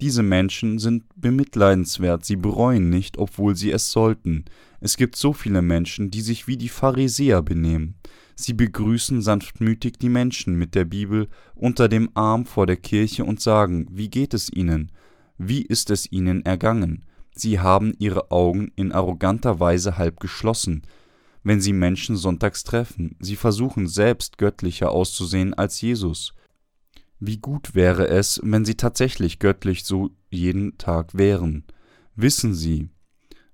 Diese 0.00 0.22
Menschen 0.22 0.78
sind 0.78 1.02
bemitleidenswert, 1.16 2.24
sie 2.24 2.36
bereuen 2.36 2.90
nicht, 2.90 3.18
obwohl 3.18 3.56
sie 3.56 3.72
es 3.72 3.90
sollten. 3.90 4.44
Es 4.78 4.96
gibt 4.96 5.16
so 5.16 5.32
viele 5.32 5.62
Menschen, 5.62 6.12
die 6.12 6.20
sich 6.20 6.46
wie 6.46 6.56
die 6.56 6.68
Pharisäer 6.68 7.42
benehmen. 7.42 7.96
Sie 8.36 8.52
begrüßen 8.52 9.20
sanftmütig 9.20 9.94
die 9.98 10.08
Menschen 10.08 10.54
mit 10.54 10.76
der 10.76 10.84
Bibel 10.84 11.26
unter 11.56 11.88
dem 11.88 12.10
Arm 12.14 12.46
vor 12.46 12.66
der 12.68 12.76
Kirche 12.76 13.24
und 13.24 13.40
sagen, 13.40 13.88
wie 13.90 14.08
geht 14.08 14.32
es 14.32 14.48
ihnen? 14.48 14.92
Wie 15.36 15.62
ist 15.62 15.90
es 15.90 16.12
ihnen 16.12 16.46
ergangen? 16.46 17.04
Sie 17.34 17.58
haben 17.58 17.94
ihre 17.98 18.30
Augen 18.30 18.70
in 18.76 18.92
arroganter 18.92 19.58
Weise 19.58 19.98
halb 19.98 20.20
geschlossen, 20.20 20.82
wenn 21.42 21.60
sie 21.60 21.72
Menschen 21.72 22.14
sonntags 22.14 22.62
treffen. 22.62 23.16
Sie 23.18 23.34
versuchen 23.34 23.88
selbst 23.88 24.38
göttlicher 24.38 24.92
auszusehen 24.92 25.52
als 25.52 25.80
Jesus. 25.80 26.32
Wie 27.26 27.38
gut 27.38 27.74
wäre 27.74 28.06
es, 28.08 28.38
wenn 28.44 28.66
sie 28.66 28.74
tatsächlich 28.74 29.38
göttlich 29.38 29.84
so 29.84 30.10
jeden 30.28 30.76
Tag 30.76 31.16
wären. 31.16 31.64
Wissen 32.16 32.52
Sie, 32.52 32.90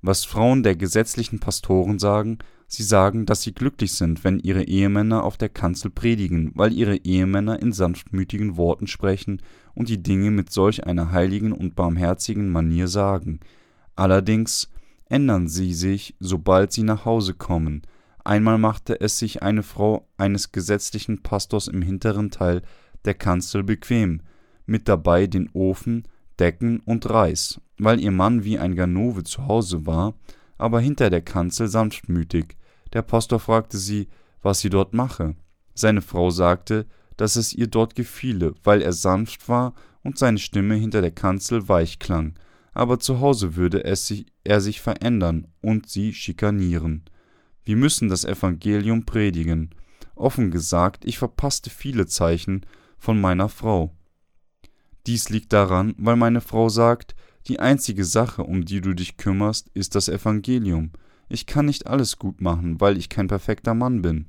was 0.03 0.25
Frauen 0.25 0.65
der 0.65 0.75
gesetzlichen 0.75 1.39
Pastoren 1.39 2.01
sagen? 2.01 2.39
Sie 2.67 2.83
sagen, 2.83 3.27
dass 3.27 3.43
sie 3.43 3.55
glücklich 3.55 3.93
sind, 3.93 4.25
wenn 4.25 4.41
ihre 4.41 4.65
Ehemänner 4.65 5.23
auf 5.23 5.37
der 5.37 5.51
Kanzel 5.51 5.93
predigen, 5.93 6.51
weil 6.57 6.73
ihre 6.73 6.97
Ehemänner 6.97 7.63
in 7.63 7.73
sanftmütigen 7.73 8.57
Worten 8.57 8.89
sprechen 8.89 9.41
und 9.75 9.89
die 9.89 10.03
Dinge 10.03 10.33
mit 10.33 10.51
solch 10.51 10.85
einer 10.85 11.13
heiligen 11.13 11.53
und 11.53 11.77
barmherzigen 11.77 12.51
Manier 12.51 12.89
sagen. 12.89 13.39
Allerdings 13.95 14.69
ändern 15.05 15.47
sie 15.47 15.75
sich, 15.75 16.17
sobald 16.19 16.73
sie 16.73 16.83
nach 16.83 17.05
Hause 17.05 17.35
kommen. 17.35 17.83
Einmal 18.25 18.59
machte 18.59 19.01
es 19.01 19.21
sich 19.21 19.43
eine 19.45 19.63
Frau 19.63 20.09
eines 20.17 20.51
gesetzlichen 20.51 21.23
Pastors 21.23 21.69
im 21.69 21.83
hinteren 21.83 22.33
Teil 22.33 22.63
der 23.05 23.15
Kanzel 23.15 23.63
bequem, 23.63 24.23
mit 24.67 24.89
dabei 24.89 25.27
den 25.27 25.51
Ofen, 25.53 26.05
Decken 26.39 26.81
und 26.81 27.09
Reis, 27.09 27.61
weil 27.79 28.01
ihr 28.01 28.11
Mann 28.11 28.45
wie 28.45 28.59
ein 28.59 28.75
Ganove 28.75 29.25
zu 29.25 29.47
Hause 29.47 29.87
war, 29.87 30.15
aber 30.59 30.81
hinter 30.81 31.11
der 31.11 31.23
Kanzel 31.23 31.69
sanftmütig. 31.69 32.57
Der 32.93 33.03
Pastor 33.03 33.41
fragte 33.41 33.79
sie, 33.79 34.09
was 34.43 34.61
sie 34.61 34.71
dort 34.71 34.95
mache. 34.95 35.35
Seine 35.75 36.03
Frau 36.03 36.31
sagte, 36.31 36.87
dass 37.17 37.37
es 37.37 37.53
ihr 37.53 37.67
dort 37.67 37.95
gefiele, 37.95 38.55
weil 38.65 38.81
er 38.83 38.93
sanft 38.93 39.49
war 39.49 39.75
und 40.03 40.19
seine 40.19 40.39
Stimme 40.39 40.75
hinter 40.75 41.03
der 41.03 41.11
Kanzel 41.11 41.69
weich 41.69 41.99
klang, 41.99 42.35
aber 42.73 42.99
zu 42.99 43.21
Hause 43.21 43.57
würde 43.57 43.85
es 43.85 44.07
sich, 44.07 44.27
er 44.45 44.61
sich 44.61 44.81
verändern 44.81 45.47
und 45.61 45.89
sie 45.89 46.15
schikanieren. 46.15 47.05
Wir 47.65 47.77
müssen 47.77 48.09
das 48.09 48.25
Evangelium 48.25 49.05
predigen. 49.05 49.71
Offen 50.15 50.51
gesagt, 50.51 51.05
ich 51.05 51.19
verpasste 51.19 51.71
viele 51.71 52.07
Zeichen 52.07 52.65
von 53.01 53.21
meiner 53.21 53.49
Frau. 53.49 53.97
Dies 55.07 55.31
liegt 55.31 55.53
daran, 55.53 55.95
weil 55.99 56.17
meine 56.17 56.41
Frau 56.41 56.69
sagt, 56.69 57.17
die 57.47 57.59
einzige 57.59 58.05
Sache, 58.05 58.45
um 58.45 58.65
die 58.65 58.81
du 58.81 58.93
dich 58.93 59.17
kümmerst, 59.17 59.71
ist 59.75 59.95
das 59.95 60.09
Evangelium. 60.09 60.93
Ich 61.29 61.47
kann 61.47 61.67
nicht 61.67 61.87
alles 61.87 62.19
gut 62.19 62.41
machen, 62.41 62.81
weil 62.81 62.99
ich 62.99 63.09
kein 63.09 63.27
perfekter 63.27 63.75
Mann 63.75 64.03
bin. 64.03 64.27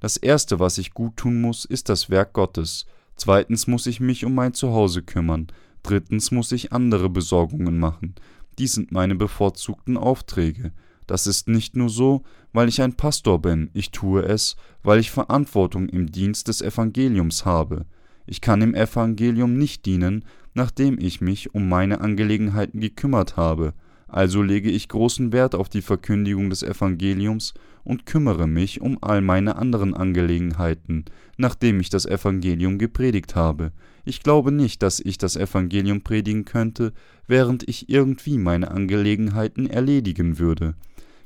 Das 0.00 0.16
Erste, 0.16 0.58
was 0.58 0.78
ich 0.78 0.92
gut 0.92 1.16
tun 1.16 1.40
muss, 1.40 1.64
ist 1.64 1.88
das 1.88 2.10
Werk 2.10 2.32
Gottes. 2.32 2.86
Zweitens 3.14 3.66
muss 3.66 3.86
ich 3.86 4.00
mich 4.00 4.24
um 4.24 4.34
mein 4.34 4.54
Zuhause 4.54 5.02
kümmern. 5.02 5.46
Drittens 5.82 6.30
muss 6.30 6.52
ich 6.52 6.72
andere 6.72 7.08
Besorgungen 7.08 7.78
machen. 7.78 8.14
Dies 8.58 8.74
sind 8.74 8.90
meine 8.90 9.14
bevorzugten 9.14 9.96
Aufträge. 9.96 10.72
Das 11.06 11.26
ist 11.26 11.48
nicht 11.48 11.76
nur 11.76 11.88
so, 11.88 12.22
weil 12.52 12.68
ich 12.68 12.82
ein 12.82 12.94
Pastor 12.94 13.40
bin, 13.40 13.70
ich 13.72 13.92
tue 13.92 14.22
es, 14.22 14.56
weil 14.82 14.98
ich 15.00 15.10
Verantwortung 15.10 15.88
im 15.88 16.10
Dienst 16.10 16.48
des 16.48 16.60
Evangeliums 16.60 17.44
habe. 17.44 17.86
Ich 18.28 18.40
kann 18.42 18.60
dem 18.60 18.74
Evangelium 18.74 19.56
nicht 19.56 19.86
dienen, 19.86 20.24
nachdem 20.52 20.98
ich 21.00 21.20
mich 21.20 21.54
um 21.54 21.68
meine 21.68 22.00
Angelegenheiten 22.02 22.78
gekümmert 22.78 23.36
habe, 23.36 23.72
also 24.06 24.42
lege 24.42 24.70
ich 24.70 24.88
großen 24.88 25.32
Wert 25.32 25.54
auf 25.54 25.68
die 25.68 25.82
Verkündigung 25.82 26.48
des 26.48 26.62
Evangeliums 26.62 27.52
und 27.84 28.06
kümmere 28.06 28.46
mich 28.46 28.80
um 28.80 28.98
all 29.02 29.20
meine 29.20 29.56
anderen 29.56 29.94
Angelegenheiten, 29.94 31.04
nachdem 31.36 31.80
ich 31.80 31.90
das 31.90 32.06
Evangelium 32.06 32.78
gepredigt 32.78 33.34
habe. 33.34 33.72
Ich 34.04 34.22
glaube 34.22 34.52
nicht, 34.52 34.82
dass 34.82 35.00
ich 35.00 35.18
das 35.18 35.36
Evangelium 35.36 36.02
predigen 36.02 36.46
könnte, 36.46 36.92
während 37.26 37.68
ich 37.68 37.88
irgendwie 37.88 38.38
meine 38.38 38.70
Angelegenheiten 38.70 39.66
erledigen 39.68 40.38
würde. 40.38 40.74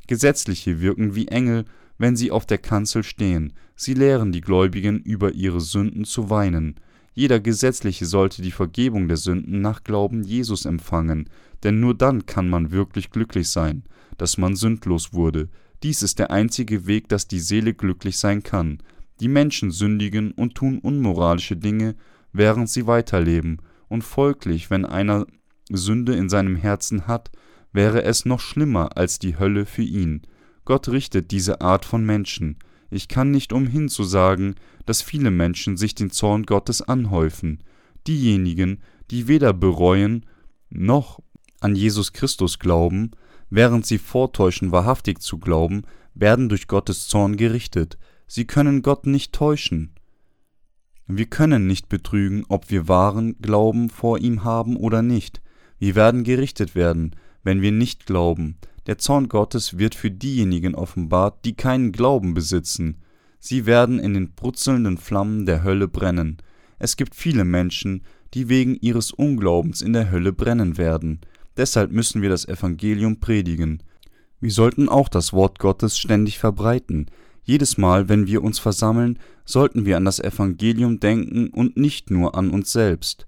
Gesetzliche 0.09 0.81
wirken 0.81 1.15
wie 1.15 1.29
Engel, 1.29 1.65
wenn 1.99 2.17
sie 2.17 2.33
auf 2.33 2.47
der 2.47 2.59
Kanzel 2.59 3.05
stehen, 3.05 3.53
sie 3.77 3.95
lehren 3.95 4.33
die 4.33 4.41
Gläubigen 4.41 4.99
über 4.99 5.33
ihre 5.33 5.61
Sünden 5.61 6.05
zu 6.05 6.31
weinen. 6.31 6.75
Jeder 7.15 7.41
Gesetzliche 7.41 8.07
sollte 8.07 8.41
die 8.43 8.51
Vergebung 8.51 9.09
der 9.09 9.19
Sünden 9.19 9.61
nach 9.61 9.85
Glauben 9.85 10.23
Jesus 10.23 10.65
empfangen, 10.65 11.29
denn 11.63 11.81
nur 11.81 11.95
dann 11.95 12.27
kann 12.27 12.49
man 12.49 12.71
wirklich 12.71 13.11
glücklich 13.11 13.49
sein, 13.51 13.85
dass 14.17 14.39
man 14.39 14.57
sündlos 14.57 15.13
wurde. 15.13 15.49
Dies 15.83 16.03
ist 16.03 16.19
der 16.19 16.31
einzige 16.31 16.87
Weg, 16.87 17.09
dass 17.09 17.29
die 17.29 17.41
Seele 17.41 17.75
glücklich 17.75 18.19
sein 18.19 18.43
kann. 18.43 18.79
Die 19.21 19.29
Menschen 19.29 19.71
sündigen 19.71 20.33
und 20.33 20.55
tun 20.55 20.79
unmoralische 20.79 21.57
Dinge, 21.57 21.97
während 22.33 22.69
sie 22.71 22.87
weiterleben, 22.87 23.59
und 23.89 24.03
folglich, 24.03 24.71
wenn 24.71 24.87
einer 24.87 25.27
Sünde 25.71 26.15
in 26.15 26.31
seinem 26.31 26.57
Herzen 26.57 27.07
hat, 27.07 27.31
wäre 27.73 28.05
es 28.05 28.25
noch 28.25 28.41
schlimmer 28.41 28.97
als 28.97 29.19
die 29.19 29.39
Hölle 29.39 29.67
für 29.67 29.83
ihn. 29.83 30.23
Gott 30.65 30.89
richtet 30.89 31.31
diese 31.31 31.61
Art 31.61 31.85
von 31.85 32.05
Menschen. 32.05 32.57
Ich 32.93 33.09
kann 33.09 33.31
nicht 33.31 33.55
umhin 33.55 33.89
zu 33.89 34.05
sagen, 34.05 34.55
dass 34.85 35.01
viele 35.01 35.31
Menschen 35.31 35.79
sich 35.79 35.95
den 35.95 36.11
Zorn 36.11 36.43
Gottes 36.43 36.83
anhäufen. 36.83 37.63
Diejenigen, 38.07 38.83
die 39.11 39.29
weder 39.29 39.55
bereuen 39.55 40.27
noch 40.69 41.21
an 41.61 41.75
Jesus 41.75 42.13
Christus 42.13 42.59
glauben, 42.59 43.13
während 43.49 43.87
sie 43.87 43.97
vortäuschen, 43.97 44.73
wahrhaftig 44.73 45.21
zu 45.23 45.39
glauben, 45.39 45.85
werden 46.13 46.51
durch 46.51 46.69
Gottes 46.69 47.09
Zorn 47.09 47.39
gerichtet. 47.39 47.97
Sie 48.27 48.45
können 48.47 48.83
Gott 48.83 49.07
nicht 49.07 49.33
täuschen. 49.33 49.95
Wir 51.07 51.27
können 51.27 51.67
nicht 51.67 51.89
betrügen, 51.89 52.45
ob 52.51 52.71
wir 52.71 52.89
wahren 52.89 53.37
Glauben 53.41 53.89
vor 53.89 54.19
ihm 54.19 54.45
haben 54.45 54.77
oder 54.77 55.01
nicht. 55.01 55.41
Wir 55.79 55.95
werden 55.95 56.25
gerichtet 56.25 56.75
werden, 56.75 57.17
wenn 57.43 57.63
wir 57.63 57.73
nicht 57.73 58.05
glauben. 58.05 58.59
Der 58.87 58.99
Zorn 58.99 59.29
Gottes 59.29 59.79
wird 59.79 59.95
für 59.95 60.11
diejenigen 60.11 60.75
offenbart, 60.75 61.45
die 61.45 61.55
keinen 61.55 61.93
Glauben 61.93 62.35
besitzen. 62.35 62.97
Sie 63.39 63.65
werden 63.67 64.01
in 64.01 64.15
den 64.15 64.33
brutzelnden 64.33 64.99
Flammen 64.99 65.47
der 65.47 65.63
Hölle 65.63 65.87
brennen. 65.87 66.39
Es 66.79 66.97
gibt 66.97 67.15
viele 67.15 67.45
Menschen, 67.45 68.03
die 68.35 68.49
wegen 68.49 68.77
ihres 68.77 69.13
Unglaubens 69.13 69.83
in 69.83 69.93
der 69.93 70.11
Hölle 70.11 70.33
brennen 70.33 70.79
werden. 70.79 71.21
Deshalb 71.57 71.93
müssen 71.93 72.23
wir 72.23 72.29
das 72.29 72.47
Evangelium 72.49 73.21
predigen. 73.21 73.83
Wir 74.41 74.51
sollten 74.51 74.89
auch 74.89 75.09
das 75.09 75.33
Wort 75.33 75.61
Gottes 75.61 75.97
ständig 75.97 76.39
verbreiten. 76.39 77.07
Jedes 77.45 77.79
Mal, 77.79 78.09
wenn 78.09 78.27
wir 78.27 78.43
uns 78.43 78.59
versammeln, 78.59 79.19
sollten 79.45 79.85
wir 79.85 79.97
an 79.97 80.05
das 80.05 80.19
Evangelium 80.19 80.99
denken 80.99 81.49
und 81.49 81.77
nicht 81.77 82.11
nur 82.11 82.35
an 82.35 82.51
uns 82.51 82.73
selbst. 82.73 83.27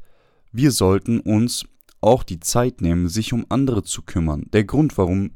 Wir 0.51 0.73
sollten 0.73 1.21
uns 1.21 1.67
auch 2.01 2.23
die 2.25 2.41
Zeit 2.41 2.81
nehmen, 2.81 3.09
sich 3.09 3.33
um 3.33 3.47
andere 3.49 3.83
zu 3.83 4.03
kümmern. 4.03 4.47
Der 4.53 4.65
Grund, 4.65 4.99
warum 4.99 5.31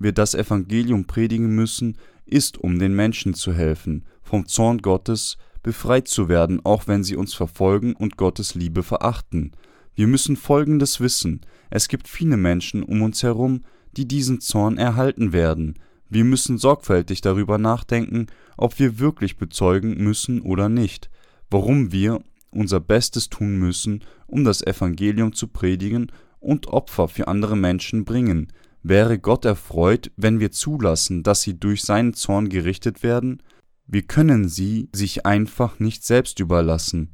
wir 0.00 0.12
das 0.12 0.34
Evangelium 0.34 1.04
predigen 1.04 1.54
müssen, 1.54 1.96
ist, 2.24 2.58
um 2.58 2.78
den 2.78 2.94
Menschen 2.94 3.34
zu 3.34 3.52
helfen, 3.52 4.04
vom 4.22 4.46
Zorn 4.46 4.78
Gottes 4.78 5.36
befreit 5.62 6.08
zu 6.08 6.28
werden, 6.28 6.60
auch 6.64 6.88
wenn 6.88 7.04
sie 7.04 7.16
uns 7.16 7.34
verfolgen 7.34 7.94
und 7.94 8.16
Gottes 8.16 8.54
Liebe 8.54 8.82
verachten. 8.82 9.52
Wir 9.94 10.06
müssen 10.06 10.36
Folgendes 10.36 11.00
wissen, 11.00 11.42
es 11.68 11.88
gibt 11.88 12.08
viele 12.08 12.38
Menschen 12.38 12.82
um 12.82 13.02
uns 13.02 13.22
herum, 13.22 13.60
die 13.96 14.08
diesen 14.08 14.40
Zorn 14.40 14.78
erhalten 14.78 15.32
werden. 15.32 15.78
Wir 16.08 16.24
müssen 16.24 16.56
sorgfältig 16.56 17.20
darüber 17.20 17.58
nachdenken, 17.58 18.26
ob 18.56 18.78
wir 18.78 18.98
wirklich 18.98 19.36
bezeugen 19.36 20.02
müssen 20.02 20.40
oder 20.40 20.68
nicht, 20.68 21.10
warum 21.50 21.92
wir 21.92 22.22
unser 22.50 22.80
Bestes 22.80 23.28
tun 23.28 23.58
müssen, 23.58 24.02
um 24.26 24.44
das 24.44 24.62
Evangelium 24.62 25.34
zu 25.34 25.46
predigen 25.48 26.10
und 26.40 26.68
Opfer 26.68 27.08
für 27.08 27.28
andere 27.28 27.56
Menschen 27.56 28.04
bringen, 28.04 28.48
Wäre 28.82 29.18
Gott 29.18 29.44
erfreut, 29.44 30.10
wenn 30.16 30.40
wir 30.40 30.50
zulassen, 30.52 31.22
dass 31.22 31.42
sie 31.42 31.58
durch 31.58 31.82
seinen 31.82 32.14
Zorn 32.14 32.48
gerichtet 32.48 33.02
werden? 33.02 33.42
Wir 33.86 34.02
können 34.02 34.48
sie 34.48 34.88
sich 34.94 35.26
einfach 35.26 35.78
nicht 35.78 36.04
selbst 36.04 36.40
überlassen. 36.40 37.10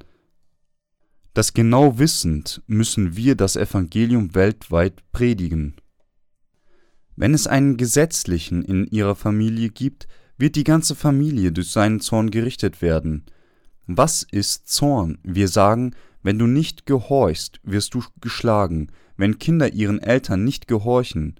Das 1.34 1.54
genau 1.54 1.98
wissend 1.98 2.62
müssen 2.66 3.16
wir 3.16 3.34
das 3.34 3.56
Evangelium 3.56 4.34
weltweit 4.34 5.02
predigen. 5.12 5.76
Wenn 7.16 7.34
es 7.34 7.46
einen 7.46 7.76
Gesetzlichen 7.76 8.62
in 8.62 8.86
ihrer 8.86 9.16
Familie 9.16 9.70
gibt, 9.70 10.06
wird 10.38 10.54
die 10.54 10.64
ganze 10.64 10.94
Familie 10.94 11.50
durch 11.50 11.70
seinen 11.70 12.00
Zorn 12.00 12.30
gerichtet 12.30 12.82
werden. 12.82 13.24
Was 13.86 14.22
ist 14.22 14.68
Zorn? 14.68 15.18
Wir 15.22 15.48
sagen, 15.48 15.94
Wenn 16.22 16.40
du 16.40 16.48
nicht 16.48 16.86
gehorchst, 16.86 17.60
wirst 17.62 17.94
du 17.94 18.02
geschlagen, 18.20 18.88
wenn 19.16 19.38
Kinder 19.38 19.72
ihren 19.72 20.00
Eltern 20.00 20.42
nicht 20.42 20.66
gehorchen. 20.66 21.36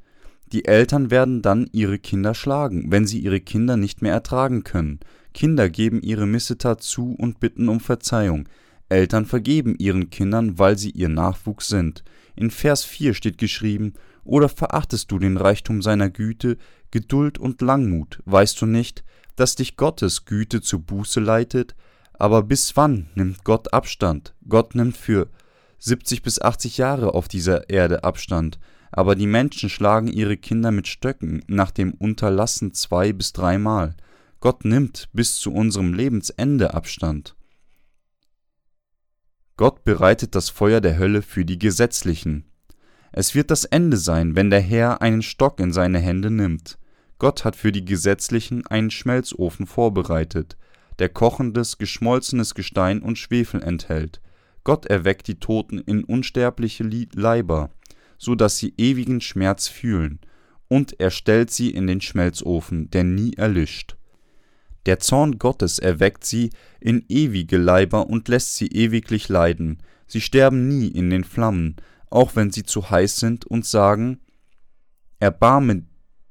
Die 0.53 0.65
Eltern 0.65 1.11
werden 1.11 1.43
dann 1.43 1.69
ihre 1.73 1.99
Kinder 1.99 2.35
schlagen, 2.35 2.91
wenn 2.91 3.07
sie 3.07 3.19
ihre 3.19 3.41
Kinder 3.41 3.77
nicht 3.77 4.03
mehr 4.03 4.13
ertragen 4.13 4.63
können. 4.63 5.01
Kinder 5.35 5.69
geben 5.69 6.01
ihre 6.03 6.27
Missetat 6.27 6.83
zu 6.83 7.15
und 7.19 7.41
bitten 7.41 7.69
um 7.69 7.81
Verzeihung. 7.81 8.49
Eltern 8.89 9.27
vergeben 9.27 9.75
ihren 9.79 10.11
Kindern, 10.11 10.59
weil 10.59 10.79
sie 10.79 10.91
ihr 10.91 11.09
Nachwuchs 11.09 11.69
sind. 11.69 12.05
In 12.37 12.51
Vers 12.51 12.85
4 12.85 13.15
steht 13.15 13.39
geschrieben, 13.39 13.95
oder 14.25 14.49
verachtest 14.49 15.11
du 15.11 15.19
den 15.19 15.37
Reichtum 15.37 15.83
seiner 15.83 16.11
Güte, 16.11 16.57
Geduld 16.91 17.39
und 17.39 17.61
Langmut? 17.61 18.23
Weißt 18.25 18.61
du 18.61 18.67
nicht, 18.67 19.05
dass 19.35 19.57
dich 19.57 19.77
Gottes 19.77 20.25
Güte 20.25 20.61
zur 20.61 20.81
Buße 20.81 21.21
leitet? 21.21 21.75
Aber 22.15 22.43
bis 22.43 22.77
wann 22.77 23.11
nimmt 23.15 23.45
Gott 23.45 23.73
Abstand? 23.73 24.35
Gott 24.49 24.75
nimmt 24.75 24.97
für 24.97 25.29
70 25.79 26.23
bis 26.23 26.41
80 26.41 26.79
Jahre 26.79 27.15
auf 27.15 27.29
dieser 27.29 27.69
Erde 27.69 28.05
Abstand, 28.05 28.59
aber 28.97 29.15
die 29.15 29.27
Menschen 29.27 29.69
schlagen 29.69 30.09
ihre 30.09 30.39
Kinder 30.39 30.73
mit 30.73 30.89
Stöcken 30.89 31.45
nach 31.47 31.71
dem 31.71 31.93
Unterlassen 31.93 32.73
zwei 32.73 33.13
bis 33.13 33.35
dreimal. 33.35 33.95
Gott 34.41 34.65
nimmt 34.65 35.11
bis 35.13 35.37
zu 35.37 35.53
unserem 35.53 35.93
Lebensende 35.93 36.73
Abstand. 36.73 37.37
Gott 39.59 39.85
bereitet 39.85 40.35
das 40.35 40.49
Feuer 40.49 40.81
der 40.81 40.99
Hölle 40.99 41.21
für 41.21 41.45
die 41.45 41.59
Gesetzlichen. 41.59 42.47
Es 43.13 43.35
wird 43.35 43.51
das 43.51 43.67
Ende 43.67 43.99
sein, 43.99 44.35
wenn 44.35 44.49
der 44.49 44.61
Herr 44.61 45.03
einen 45.03 45.23
Stock 45.23 45.61
in 45.61 45.73
seine 45.73 45.99
Hände 45.99 46.31
nimmt. 46.31 46.79
Gott 47.19 47.45
hat 47.45 47.55
für 47.55 47.73
die 47.73 47.85
Gesetzlichen 47.85 48.67
einen 48.67 48.91
Schmelzofen 48.91 49.67
vorbereitet, 49.67 50.57
der 50.99 51.11
kochendes, 51.11 51.77
geschmolzenes 51.77 52.55
Gestein 52.55 53.03
und 53.03 53.19
Schwefel 53.19 53.63
enthält. 53.63 54.23
Gott 54.65 54.87
erweckt 54.87 55.29
die 55.29 55.39
Toten 55.39 55.79
in 55.79 56.03
unsterbliche 56.03 56.85
Leiber, 57.15 57.71
so 58.19 58.35
dass 58.35 58.59
sie 58.59 58.75
ewigen 58.77 59.21
Schmerz 59.21 59.69
fühlen, 59.69 60.21
und 60.69 60.99
er 60.99 61.11
stellt 61.11 61.51
sie 61.51 61.71
in 61.71 61.87
den 61.87 62.01
Schmelzofen, 62.01 62.91
der 62.91 63.05
nie 63.05 63.35
erlischt. 63.35 63.97
Der 64.87 64.99
Zorn 65.01 65.39
Gottes 65.39 65.79
erweckt 65.79 66.25
sie 66.25 66.51
in 66.81 67.05
ewige 67.09 67.57
Leiber 67.57 68.09
und 68.09 68.29
lässt 68.29 68.57
sie 68.57 68.69
ewiglich 68.69 69.29
leiden. 69.29 69.79
Sie 70.07 70.21
sterben 70.21 70.69
nie 70.69 70.89
in 70.89 71.11
den 71.11 71.25
Flammen, 71.25 71.77
auch 72.11 72.37
wenn 72.37 72.53
sie 72.53 72.63
zu 72.63 72.91
heiß 72.91 73.19
sind, 73.19 73.45
und 73.45 73.67
sagen, 73.67 74.21
Erbarme 75.19 75.85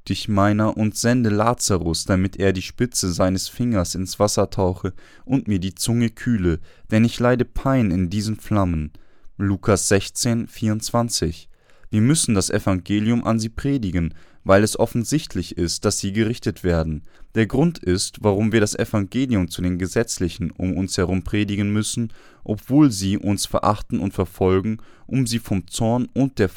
dich 0.08 0.28
meiner 0.28 0.78
und 0.78 0.96
sende 0.96 1.30
Lazarus, 1.30 2.06
damit 2.06 2.38
er 2.38 2.54
die 2.54 2.62
Spitze 2.62 3.12
seines 3.12 3.48
Fingers 3.48 3.96
ins 3.96 4.20
Wasser 4.20 4.50
tauche 4.52 4.94
und 5.26 5.48
mir 5.48 5.60
die 5.60 5.74
Zunge 5.74 6.12
kühle, 6.12 6.60
denn 6.92 7.04
ich 7.04 7.20
leide 7.20 7.46
Pein 7.46 7.90
in 7.90 8.10
diesen 8.12 8.36
Flammen. 8.36 8.94
Lukas 9.38 9.88
16, 9.90 10.48
24. 10.48 11.50
Wir 11.90 12.02
müssen 12.02 12.36
das 12.36 12.50
Evangelium 12.50 13.24
an 13.24 13.40
sie 13.40 13.50
predigen, 13.50 14.14
weil 14.44 14.64
es 14.64 14.80
offensichtlich 14.80 15.58
ist, 15.58 15.86
dass 15.86 16.00
sie 16.00 16.14
gerichtet 16.14 16.64
werden. 16.64 17.04
Der 17.34 17.48
Grund 17.48 17.80
ist, 17.80 18.20
warum 18.22 18.52
wir 18.52 18.62
das 18.62 18.76
Evangelium 18.76 19.50
zu 19.50 19.62
den 19.62 19.78
Gesetzlichen 19.78 20.52
um 20.52 20.78
uns 20.78 20.98
herum 20.98 21.24
predigen 21.24 21.74
müssen, 21.74 22.14
obwohl 22.44 22.92
sie 22.92 23.18
uns 23.18 23.46
verachten 23.46 24.00
und 24.00 24.14
verfolgen, 24.14 24.78
um 25.08 25.26
sie 25.26 25.40
vom 25.40 25.68
Zorn 25.68 26.08
und 26.14 26.40
der 26.40 26.50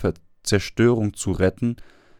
Zerstörung 0.43 1.14
zu 1.14 1.33
retten, 1.33 1.77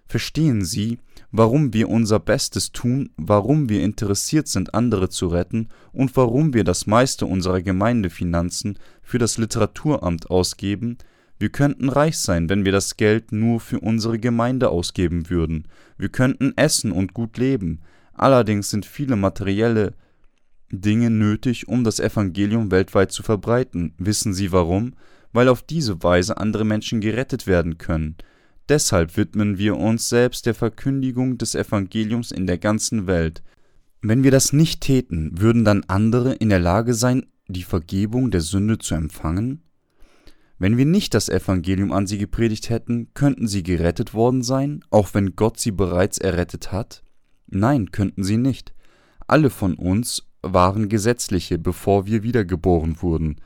verstehen 0.07 0.65
sie, 0.65 0.99
warum 1.31 1.75
wir 1.75 1.91
unser 1.91 2.19
Bestes 2.19 2.73
tun, 2.73 3.11
warum 3.17 3.69
wir 3.69 3.83
interessiert 3.83 4.49
sind, 4.49 4.75
andere 4.75 5.11
zu 5.11 5.29
retten 5.29 5.69
und 5.93 6.17
warum 6.17 6.55
wir 6.55 6.65
das 6.65 6.87
meiste 6.87 7.27
unserer 7.27 7.61
Gemeindefinanzen 7.61 8.79
für 9.03 9.19
das 9.19 9.37
Literaturamt 9.37 10.31
ausgeben, 10.31 10.97
wir 11.39 11.51
könnten 11.51 11.89
reich 11.89 12.19
sein, 12.19 12.49
wenn 12.49 12.65
wir 12.65 12.73
das 12.73 12.97
Geld 12.97 13.31
nur 13.33 13.61
für 13.61 13.79
unsere 13.79 14.19
Gemeinde 14.19 14.71
ausgeben 14.71 15.31
würden. 15.31 15.69
Wir 15.97 16.09
könnten 16.09 16.53
essen 16.57 16.91
und 16.91 17.15
gut 17.15 17.39
leben. 17.39 17.81
Allerdings 18.13 18.71
sind 18.71 18.85
viele 18.85 19.15
materielle 19.15 19.95
Dinge 20.71 21.11
nötig, 21.11 21.69
um 21.69 21.85
das 21.85 22.01
Evangelium 22.01 22.71
weltweit 22.71 23.13
zu 23.13 23.23
verbreiten. 23.23 23.95
Wissen 23.99 24.35
Sie 24.35 24.51
warum? 24.51 24.95
Weil 25.33 25.49
auf 25.49 25.63
diese 25.63 26.03
Weise 26.03 26.39
andere 26.39 26.65
Menschen 26.65 27.01
gerettet 27.01 27.47
werden 27.47 27.79
können. 27.79 28.17
Deshalb 28.69 29.17
widmen 29.17 29.59
wir 29.59 29.77
uns 29.77 30.09
selbst 30.09 30.45
der 30.45 30.55
Verkündigung 30.55 31.39
des 31.39 31.55
Evangeliums 31.55 32.33
in 32.33 32.47
der 32.47 32.59
ganzen 32.59 33.07
Welt. 33.07 33.43
Wenn 34.03 34.25
wir 34.25 34.31
das 34.31 34.53
nicht 34.53 34.81
täten, 34.81 35.41
würden 35.41 35.65
dann 35.65 35.85
andere 35.87 36.35
in 36.35 36.51
der 36.51 36.61
Lage 36.61 36.95
sein, 36.95 37.27
die 37.47 37.63
Vergebung 37.63 38.31
der 38.31 38.43
Sünde 38.43 38.79
zu 38.79 38.95
empfangen? 38.95 39.63
Wenn 40.59 40.77
wir 40.77 40.87
nicht 40.87 41.15
das 41.15 41.29
Evangelium 41.29 41.93
an 41.93 42.07
sie 42.07 42.19
gepredigt 42.19 42.69
hätten, 42.69 43.15
könnten 43.15 43.47
sie 43.47 43.63
gerettet 43.63 44.13
worden 44.13 44.43
sein, 44.43 44.85
auch 44.91 45.15
wenn 45.15 45.37
Gott 45.37 45.61
sie 45.61 45.71
bereits 45.71 46.19
errettet 46.19 46.73
hat? 46.73 47.05
Nein, 47.47 47.93
könnten 47.93 48.25
sie 48.25 48.37
nicht. 48.37 48.75
Alle 49.27 49.51
von 49.51 49.75
uns 49.75 50.27
waren 50.43 50.89
Gesetzliche, 50.89 51.59
bevor 51.59 52.07
wir 52.07 52.23
wiedergeboren 52.23 53.01
wurden. 53.03 53.37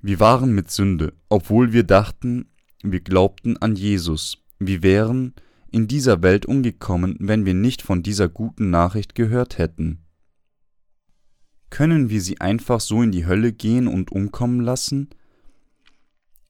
Wir 0.00 0.20
waren 0.20 0.54
mit 0.54 0.70
Sünde, 0.70 1.12
obwohl 1.28 1.72
wir 1.72 1.84
dachten, 1.84 2.46
wir 2.82 3.00
glaubten 3.00 3.56
an 3.58 3.76
Jesus. 3.76 4.38
Wir 4.58 4.82
wären 4.82 5.34
in 5.70 5.86
dieser 5.86 6.22
Welt 6.22 6.46
umgekommen, 6.46 7.16
wenn 7.20 7.44
wir 7.44 7.54
nicht 7.54 7.82
von 7.82 8.02
dieser 8.02 8.28
guten 8.28 8.70
Nachricht 8.70 9.14
gehört 9.14 9.58
hätten. 9.58 10.04
Können 11.70 12.10
wir 12.10 12.20
sie 12.20 12.40
einfach 12.40 12.80
so 12.80 13.02
in 13.02 13.12
die 13.12 13.26
Hölle 13.26 13.52
gehen 13.52 13.86
und 13.86 14.12
umkommen 14.12 14.60
lassen? 14.60 15.08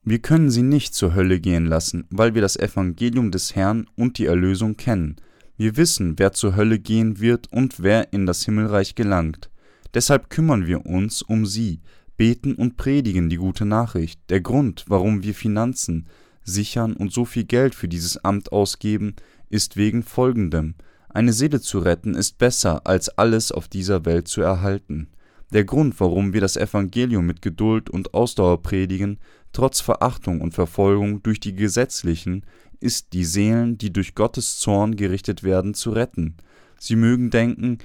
Wir 0.04 0.18
können 0.18 0.50
sie 0.50 0.62
nicht 0.62 0.94
zur 0.94 1.14
Hölle 1.14 1.38
gehen 1.38 1.66
lassen, 1.66 2.06
weil 2.10 2.34
wir 2.34 2.42
das 2.42 2.56
Evangelium 2.56 3.30
des 3.30 3.54
Herrn 3.54 3.86
und 3.94 4.18
die 4.18 4.26
Erlösung 4.26 4.76
kennen. 4.76 5.14
Wir 5.56 5.76
wissen, 5.76 6.18
wer 6.18 6.32
zur 6.32 6.56
Hölle 6.56 6.80
gehen 6.80 7.20
wird 7.20 7.52
und 7.52 7.80
wer 7.80 8.12
in 8.12 8.26
das 8.26 8.44
Himmelreich 8.44 8.96
gelangt. 8.96 9.48
Deshalb 9.94 10.28
kümmern 10.28 10.66
wir 10.66 10.86
uns 10.86 11.22
um 11.22 11.46
sie, 11.46 11.82
beten 12.16 12.56
und 12.56 12.76
predigen 12.76 13.28
die 13.28 13.36
gute 13.36 13.64
Nachricht. 13.64 14.18
Der 14.28 14.40
Grund, 14.40 14.86
warum 14.88 15.22
wir 15.22 15.34
Finanzen, 15.34 16.08
sichern 16.42 16.94
und 16.94 17.12
so 17.12 17.24
viel 17.24 17.44
Geld 17.44 17.72
für 17.72 17.86
dieses 17.86 18.16
Amt 18.24 18.50
ausgeben, 18.50 19.14
ist 19.50 19.76
wegen 19.76 20.02
folgendem 20.02 20.74
Eine 21.10 21.32
Seele 21.32 21.60
zu 21.60 21.78
retten 21.78 22.16
ist 22.16 22.38
besser, 22.38 22.88
als 22.88 23.08
alles 23.08 23.52
auf 23.52 23.68
dieser 23.68 24.04
Welt 24.04 24.26
zu 24.26 24.40
erhalten. 24.40 25.10
Der 25.52 25.64
Grund, 25.64 26.00
warum 26.00 26.32
wir 26.32 26.40
das 26.40 26.56
Evangelium 26.56 27.26
mit 27.26 27.42
Geduld 27.42 27.90
und 27.90 28.14
Ausdauer 28.14 28.62
predigen, 28.62 29.18
trotz 29.52 29.80
Verachtung 29.80 30.40
und 30.40 30.54
Verfolgung 30.54 31.22
durch 31.22 31.40
die 31.40 31.54
Gesetzlichen, 31.54 32.44
ist 32.80 33.12
die 33.12 33.24
Seelen, 33.24 33.78
die 33.78 33.92
durch 33.92 34.14
Gottes 34.14 34.58
Zorn 34.58 34.96
gerichtet 34.96 35.42
werden, 35.44 35.74
zu 35.74 35.90
retten. 35.90 36.36
Sie 36.78 36.96
mögen 36.96 37.30
denken, 37.30 37.78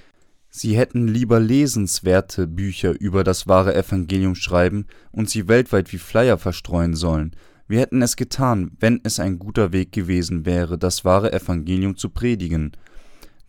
sie 0.49 0.75
hätten 0.75 1.07
lieber 1.07 1.39
lesenswerte 1.39 2.47
Bücher 2.47 2.99
über 2.99 3.23
das 3.23 3.47
wahre 3.47 3.75
Evangelium 3.75 4.33
schreiben 4.33 4.87
und 5.11 5.29
sie 5.29 5.47
weltweit 5.47 5.93
wie 5.93 5.99
Flyer 5.99 6.37
verstreuen 6.37 6.95
sollen, 6.95 7.35
wir 7.67 7.81
hätten 7.81 8.01
es 8.01 8.15
getan, 8.15 8.71
wenn 8.79 9.01
es 9.03 9.19
ein 9.19 9.39
guter 9.39 9.73
Weg 9.73 9.91
gewesen 9.91 10.45
wäre, 10.45 10.77
das 10.77 11.03
wahre 11.03 11.33
Evangelium 11.33 11.97
zu 11.97 12.09
predigen. 12.09 12.71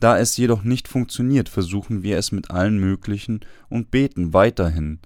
Da 0.01 0.19
es 0.19 0.37
jedoch 0.37 0.65
nicht 0.65 0.89
funktioniert, 0.89 1.49
versuchen 1.49 2.03
wir 2.03 2.19
es 2.19 2.33
mit 2.33 2.51
allen 2.51 2.79
möglichen 2.79 3.41
und 3.69 3.91
beten 3.93 4.33
weiterhin. 4.33 4.99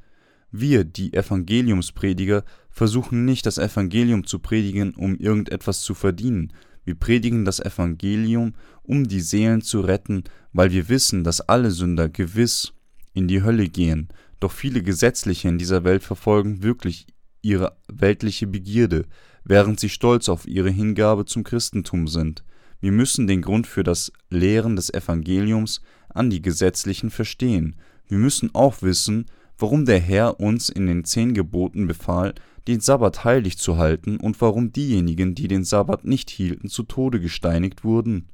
Wir, 0.50 0.84
die 0.84 1.12
Evangeliumsprediger, 1.12 2.44
versuchen 2.72 3.24
nicht 3.24 3.46
das 3.46 3.58
Evangelium 3.58 4.26
zu 4.26 4.38
predigen, 4.38 4.94
um 4.94 5.16
irgendetwas 5.16 5.82
zu 5.82 5.94
verdienen. 5.94 6.52
Wir 6.84 6.94
predigen 6.94 7.44
das 7.44 7.60
Evangelium, 7.60 8.54
um 8.82 9.06
die 9.06 9.20
Seelen 9.20 9.62
zu 9.62 9.80
retten, 9.80 10.24
weil 10.52 10.72
wir 10.72 10.88
wissen, 10.88 11.22
dass 11.22 11.40
alle 11.40 11.70
Sünder 11.70 12.08
gewiss 12.08 12.72
in 13.14 13.28
die 13.28 13.42
Hölle 13.42 13.68
gehen, 13.68 14.08
doch 14.40 14.50
viele 14.50 14.82
Gesetzliche 14.82 15.48
in 15.48 15.58
dieser 15.58 15.84
Welt 15.84 16.02
verfolgen 16.02 16.62
wirklich 16.62 17.06
ihre 17.42 17.76
weltliche 17.88 18.46
Begierde, 18.46 19.04
während 19.44 19.78
sie 19.78 19.88
stolz 19.88 20.28
auf 20.28 20.46
ihre 20.46 20.70
Hingabe 20.70 21.24
zum 21.24 21.44
Christentum 21.44 22.08
sind. 22.08 22.42
Wir 22.80 22.92
müssen 22.92 23.26
den 23.26 23.42
Grund 23.42 23.66
für 23.66 23.84
das 23.84 24.12
Lehren 24.30 24.74
des 24.74 24.92
Evangeliums 24.92 25.82
an 26.08 26.30
die 26.30 26.42
Gesetzlichen 26.42 27.10
verstehen. 27.10 27.76
Wir 28.08 28.18
müssen 28.18 28.50
auch 28.54 28.82
wissen, 28.82 29.26
warum 29.58 29.84
der 29.84 30.00
Herr 30.00 30.40
uns 30.40 30.68
in 30.68 30.86
den 30.86 31.04
zehn 31.04 31.34
Geboten 31.34 31.86
befahl, 31.86 32.34
den 32.68 32.80
Sabbat 32.80 33.24
heilig 33.24 33.58
zu 33.58 33.76
halten 33.76 34.18
und 34.18 34.40
warum 34.40 34.72
diejenigen, 34.72 35.34
die 35.34 35.48
den 35.48 35.64
Sabbat 35.64 36.04
nicht 36.04 36.30
hielten, 36.30 36.68
zu 36.68 36.84
Tode 36.84 37.20
gesteinigt 37.20 37.84
wurden. 37.84 38.28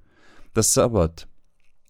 Das 0.55 0.75
Sabbat 0.75 1.29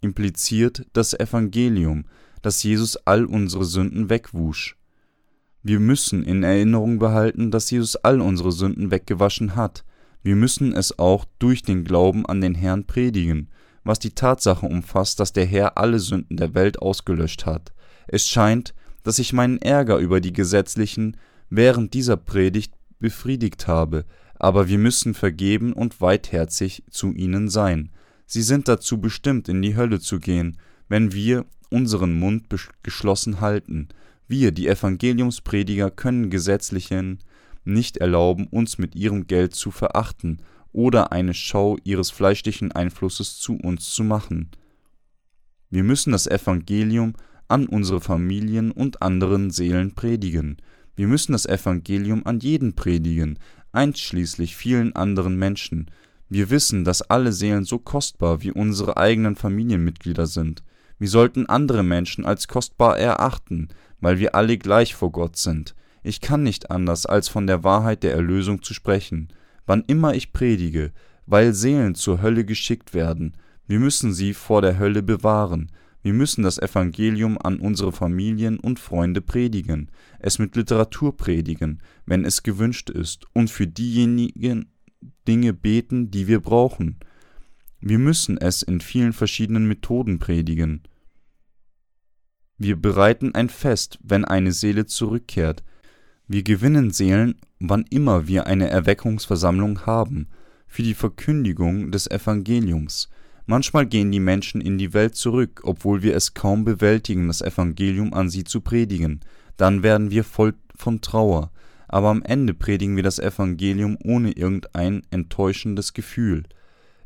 impliziert 0.00 0.86
das 0.92 1.14
Evangelium, 1.14 2.04
dass 2.42 2.62
Jesus 2.62 2.96
all 3.06 3.24
unsere 3.24 3.64
Sünden 3.64 4.10
wegwusch. 4.10 4.76
Wir 5.62 5.80
müssen 5.80 6.22
in 6.22 6.44
Erinnerung 6.44 6.98
behalten, 6.98 7.50
dass 7.50 7.70
Jesus 7.70 7.96
all 7.96 8.20
unsere 8.20 8.52
Sünden 8.52 8.90
weggewaschen 8.90 9.56
hat. 9.56 9.84
Wir 10.22 10.36
müssen 10.36 10.72
es 10.72 10.98
auch 10.98 11.24
durch 11.38 11.62
den 11.62 11.84
Glauben 11.84 12.26
an 12.26 12.40
den 12.40 12.54
Herrn 12.54 12.84
predigen, 12.84 13.48
was 13.82 13.98
die 13.98 14.14
Tatsache 14.14 14.66
umfasst, 14.66 15.18
dass 15.18 15.32
der 15.32 15.46
Herr 15.46 15.76
alle 15.78 15.98
Sünden 15.98 16.36
der 16.36 16.54
Welt 16.54 16.80
ausgelöscht 16.80 17.46
hat. 17.46 17.72
Es 18.06 18.28
scheint, 18.28 18.74
dass 19.02 19.18
ich 19.18 19.32
meinen 19.32 19.58
Ärger 19.58 19.98
über 19.98 20.20
die 20.20 20.32
Gesetzlichen 20.32 21.16
während 21.50 21.94
dieser 21.94 22.16
Predigt 22.16 22.72
befriedigt 22.98 23.66
habe, 23.66 24.04
aber 24.34 24.68
wir 24.68 24.78
müssen 24.78 25.14
vergeben 25.14 25.72
und 25.72 26.00
weitherzig 26.00 26.84
zu 26.90 27.12
ihnen 27.12 27.48
sein. 27.48 27.90
Sie 28.26 28.42
sind 28.42 28.68
dazu 28.68 29.00
bestimmt, 29.00 29.48
in 29.48 29.62
die 29.62 29.76
Hölle 29.76 30.00
zu 30.00 30.20
gehen, 30.20 30.58
wenn 30.88 31.12
wir 31.12 31.46
unseren 31.70 32.18
Mund 32.18 32.46
geschlossen 32.82 33.40
halten. 33.40 33.88
Wir, 34.26 34.52
die 34.52 34.68
Evangeliumsprediger, 34.68 35.90
können 35.90 36.30
Gesetzlichen 36.30 37.18
nicht 37.64 37.98
erlauben, 37.98 38.46
uns 38.46 38.78
mit 38.78 38.94
ihrem 38.94 39.26
Geld 39.26 39.54
zu 39.54 39.70
verachten 39.70 40.42
oder 40.72 41.12
eine 41.12 41.34
Schau 41.34 41.76
ihres 41.84 42.10
fleischlichen 42.10 42.72
Einflusses 42.72 43.38
zu 43.38 43.54
uns 43.56 43.90
zu 43.90 44.04
machen. 44.04 44.50
Wir 45.70 45.84
müssen 45.84 46.12
das 46.12 46.26
Evangelium 46.26 47.14
an 47.46 47.66
unsere 47.66 48.00
Familien 48.00 48.70
und 48.70 49.02
anderen 49.02 49.50
Seelen 49.50 49.94
predigen. 49.94 50.58
Wir 50.98 51.06
müssen 51.06 51.30
das 51.30 51.46
Evangelium 51.46 52.26
an 52.26 52.40
jeden 52.40 52.74
predigen, 52.74 53.38
einschließlich 53.70 54.56
vielen 54.56 54.96
anderen 54.96 55.36
Menschen. 55.36 55.92
Wir 56.28 56.50
wissen, 56.50 56.84
dass 56.84 57.02
alle 57.02 57.30
Seelen 57.32 57.62
so 57.62 57.78
kostbar 57.78 58.42
wie 58.42 58.50
unsere 58.50 58.96
eigenen 58.96 59.36
Familienmitglieder 59.36 60.26
sind. 60.26 60.64
Wir 60.98 61.06
sollten 61.06 61.46
andere 61.46 61.84
Menschen 61.84 62.24
als 62.24 62.48
kostbar 62.48 62.98
erachten, 62.98 63.68
weil 64.00 64.18
wir 64.18 64.34
alle 64.34 64.58
gleich 64.58 64.96
vor 64.96 65.12
Gott 65.12 65.36
sind. 65.36 65.76
Ich 66.02 66.20
kann 66.20 66.42
nicht 66.42 66.72
anders, 66.72 67.06
als 67.06 67.28
von 67.28 67.46
der 67.46 67.62
Wahrheit 67.62 68.02
der 68.02 68.14
Erlösung 68.14 68.64
zu 68.64 68.74
sprechen, 68.74 69.28
wann 69.66 69.84
immer 69.86 70.14
ich 70.16 70.32
predige, 70.32 70.90
weil 71.26 71.54
Seelen 71.54 71.94
zur 71.94 72.22
Hölle 72.22 72.44
geschickt 72.44 72.92
werden. 72.92 73.34
Wir 73.68 73.78
müssen 73.78 74.12
sie 74.12 74.34
vor 74.34 74.62
der 74.62 74.80
Hölle 74.80 75.04
bewahren. 75.04 75.70
Wir 76.02 76.12
müssen 76.12 76.42
das 76.42 76.58
Evangelium 76.58 77.38
an 77.38 77.58
unsere 77.58 77.92
Familien 77.92 78.60
und 78.60 78.78
Freunde 78.78 79.20
predigen, 79.20 79.90
es 80.20 80.38
mit 80.38 80.54
Literatur 80.56 81.16
predigen, 81.16 81.82
wenn 82.06 82.24
es 82.24 82.42
gewünscht 82.42 82.88
ist, 82.90 83.26
und 83.34 83.50
für 83.50 83.66
diejenigen 83.66 84.72
Dinge 85.26 85.52
beten, 85.52 86.10
die 86.10 86.28
wir 86.28 86.40
brauchen. 86.40 86.98
Wir 87.80 87.98
müssen 87.98 88.38
es 88.38 88.62
in 88.62 88.80
vielen 88.80 89.12
verschiedenen 89.12 89.66
Methoden 89.66 90.18
predigen. 90.18 90.82
Wir 92.56 92.76
bereiten 92.76 93.34
ein 93.34 93.48
Fest, 93.48 93.98
wenn 94.02 94.24
eine 94.24 94.52
Seele 94.52 94.86
zurückkehrt. 94.86 95.62
Wir 96.26 96.42
gewinnen 96.42 96.90
Seelen, 96.90 97.36
wann 97.60 97.84
immer 97.90 98.26
wir 98.26 98.46
eine 98.46 98.68
Erweckungsversammlung 98.68 99.86
haben, 99.86 100.28
für 100.66 100.82
die 100.82 100.94
Verkündigung 100.94 101.90
des 101.90 102.10
Evangeliums. 102.10 103.08
Manchmal 103.50 103.86
gehen 103.86 104.12
die 104.12 104.20
Menschen 104.20 104.60
in 104.60 104.76
die 104.76 104.92
Welt 104.92 105.14
zurück, 105.16 105.62
obwohl 105.64 106.02
wir 106.02 106.14
es 106.14 106.34
kaum 106.34 106.66
bewältigen, 106.66 107.28
das 107.28 107.40
Evangelium 107.40 108.12
an 108.12 108.28
sie 108.28 108.44
zu 108.44 108.60
predigen. 108.60 109.20
Dann 109.56 109.82
werden 109.82 110.10
wir 110.10 110.22
voll 110.22 110.52
von 110.76 111.00
Trauer, 111.00 111.50
aber 111.88 112.10
am 112.10 112.22
Ende 112.22 112.52
predigen 112.52 112.96
wir 112.96 113.02
das 113.02 113.18
Evangelium 113.18 113.96
ohne 114.04 114.32
irgendein 114.32 115.02
enttäuschendes 115.10 115.94
Gefühl. 115.94 116.42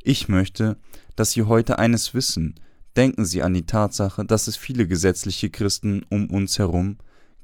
Ich 0.03 0.29
möchte, 0.29 0.79
dass 1.15 1.31
Sie 1.31 1.45
heute 1.45 1.79
eines 1.79 2.13
wissen. 2.13 2.57
Denken 2.97 3.25
Sie 3.25 3.45
an 3.45 3.55
die 3.55 3.67
Tatsache, 3.67 4.25
dass 4.25 4.49
es 4.49 4.57
viele 4.57 4.89
gesetzliche 4.89 5.49
Christen 5.49 6.05
um 6.09 6.29
uns 6.29 6.59
herum 6.59 6.97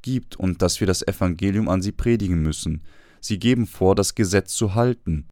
gibt 0.03 0.35
und 0.35 0.61
dass 0.61 0.81
wir 0.81 0.89
das 0.89 1.07
Evangelium 1.07 1.69
an 1.69 1.83
sie 1.83 1.93
predigen 1.93 2.43
müssen. 2.43 2.83
Sie 3.21 3.39
geben 3.39 3.69
vor, 3.69 3.95
das 3.95 4.17
Gesetz 4.17 4.55
zu 4.55 4.75
halten 4.75 5.29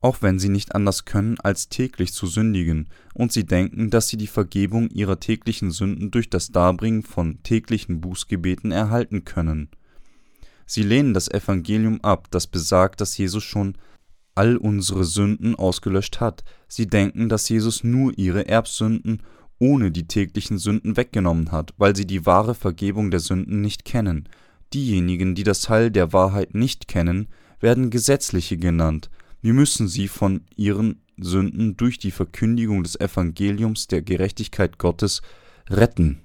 auch 0.00 0.22
wenn 0.22 0.38
sie 0.38 0.48
nicht 0.48 0.74
anders 0.74 1.04
können, 1.04 1.38
als 1.40 1.68
täglich 1.68 2.12
zu 2.12 2.26
sündigen, 2.26 2.88
und 3.12 3.32
sie 3.32 3.44
denken, 3.44 3.90
dass 3.90 4.08
sie 4.08 4.16
die 4.16 4.26
Vergebung 4.26 4.88
ihrer 4.90 5.20
täglichen 5.20 5.70
Sünden 5.70 6.10
durch 6.10 6.30
das 6.30 6.48
Darbringen 6.48 7.02
von 7.02 7.42
täglichen 7.42 8.00
Bußgebeten 8.00 8.72
erhalten 8.72 9.24
können. 9.24 9.68
Sie 10.66 10.82
lehnen 10.82 11.14
das 11.14 11.28
Evangelium 11.28 12.00
ab, 12.02 12.28
das 12.30 12.46
besagt, 12.46 13.00
dass 13.00 13.18
Jesus 13.18 13.44
schon 13.44 13.76
all 14.34 14.56
unsere 14.56 15.04
Sünden 15.04 15.54
ausgelöscht 15.54 16.20
hat. 16.20 16.44
Sie 16.68 16.86
denken, 16.86 17.28
dass 17.28 17.48
Jesus 17.48 17.84
nur 17.84 18.16
ihre 18.16 18.48
Erbsünden 18.48 19.22
ohne 19.58 19.90
die 19.90 20.06
täglichen 20.06 20.58
Sünden 20.58 20.96
weggenommen 20.96 21.52
hat, 21.52 21.74
weil 21.76 21.94
sie 21.94 22.06
die 22.06 22.24
wahre 22.24 22.54
Vergebung 22.54 23.10
der 23.10 23.20
Sünden 23.20 23.60
nicht 23.60 23.84
kennen. 23.84 24.28
Diejenigen, 24.72 25.34
die 25.34 25.42
das 25.42 25.68
Heil 25.68 25.90
der 25.90 26.12
Wahrheit 26.12 26.54
nicht 26.54 26.88
kennen, 26.88 27.28
werden 27.60 27.90
Gesetzliche 27.90 28.56
genannt, 28.56 29.10
wir 29.42 29.54
müssen 29.54 29.88
sie 29.88 30.08
von 30.08 30.42
ihren 30.56 31.00
Sünden 31.18 31.76
durch 31.76 31.98
die 31.98 32.10
Verkündigung 32.10 32.82
des 32.82 32.98
Evangeliums 32.98 33.86
der 33.86 34.02
Gerechtigkeit 34.02 34.78
Gottes 34.78 35.22
retten 35.68 36.20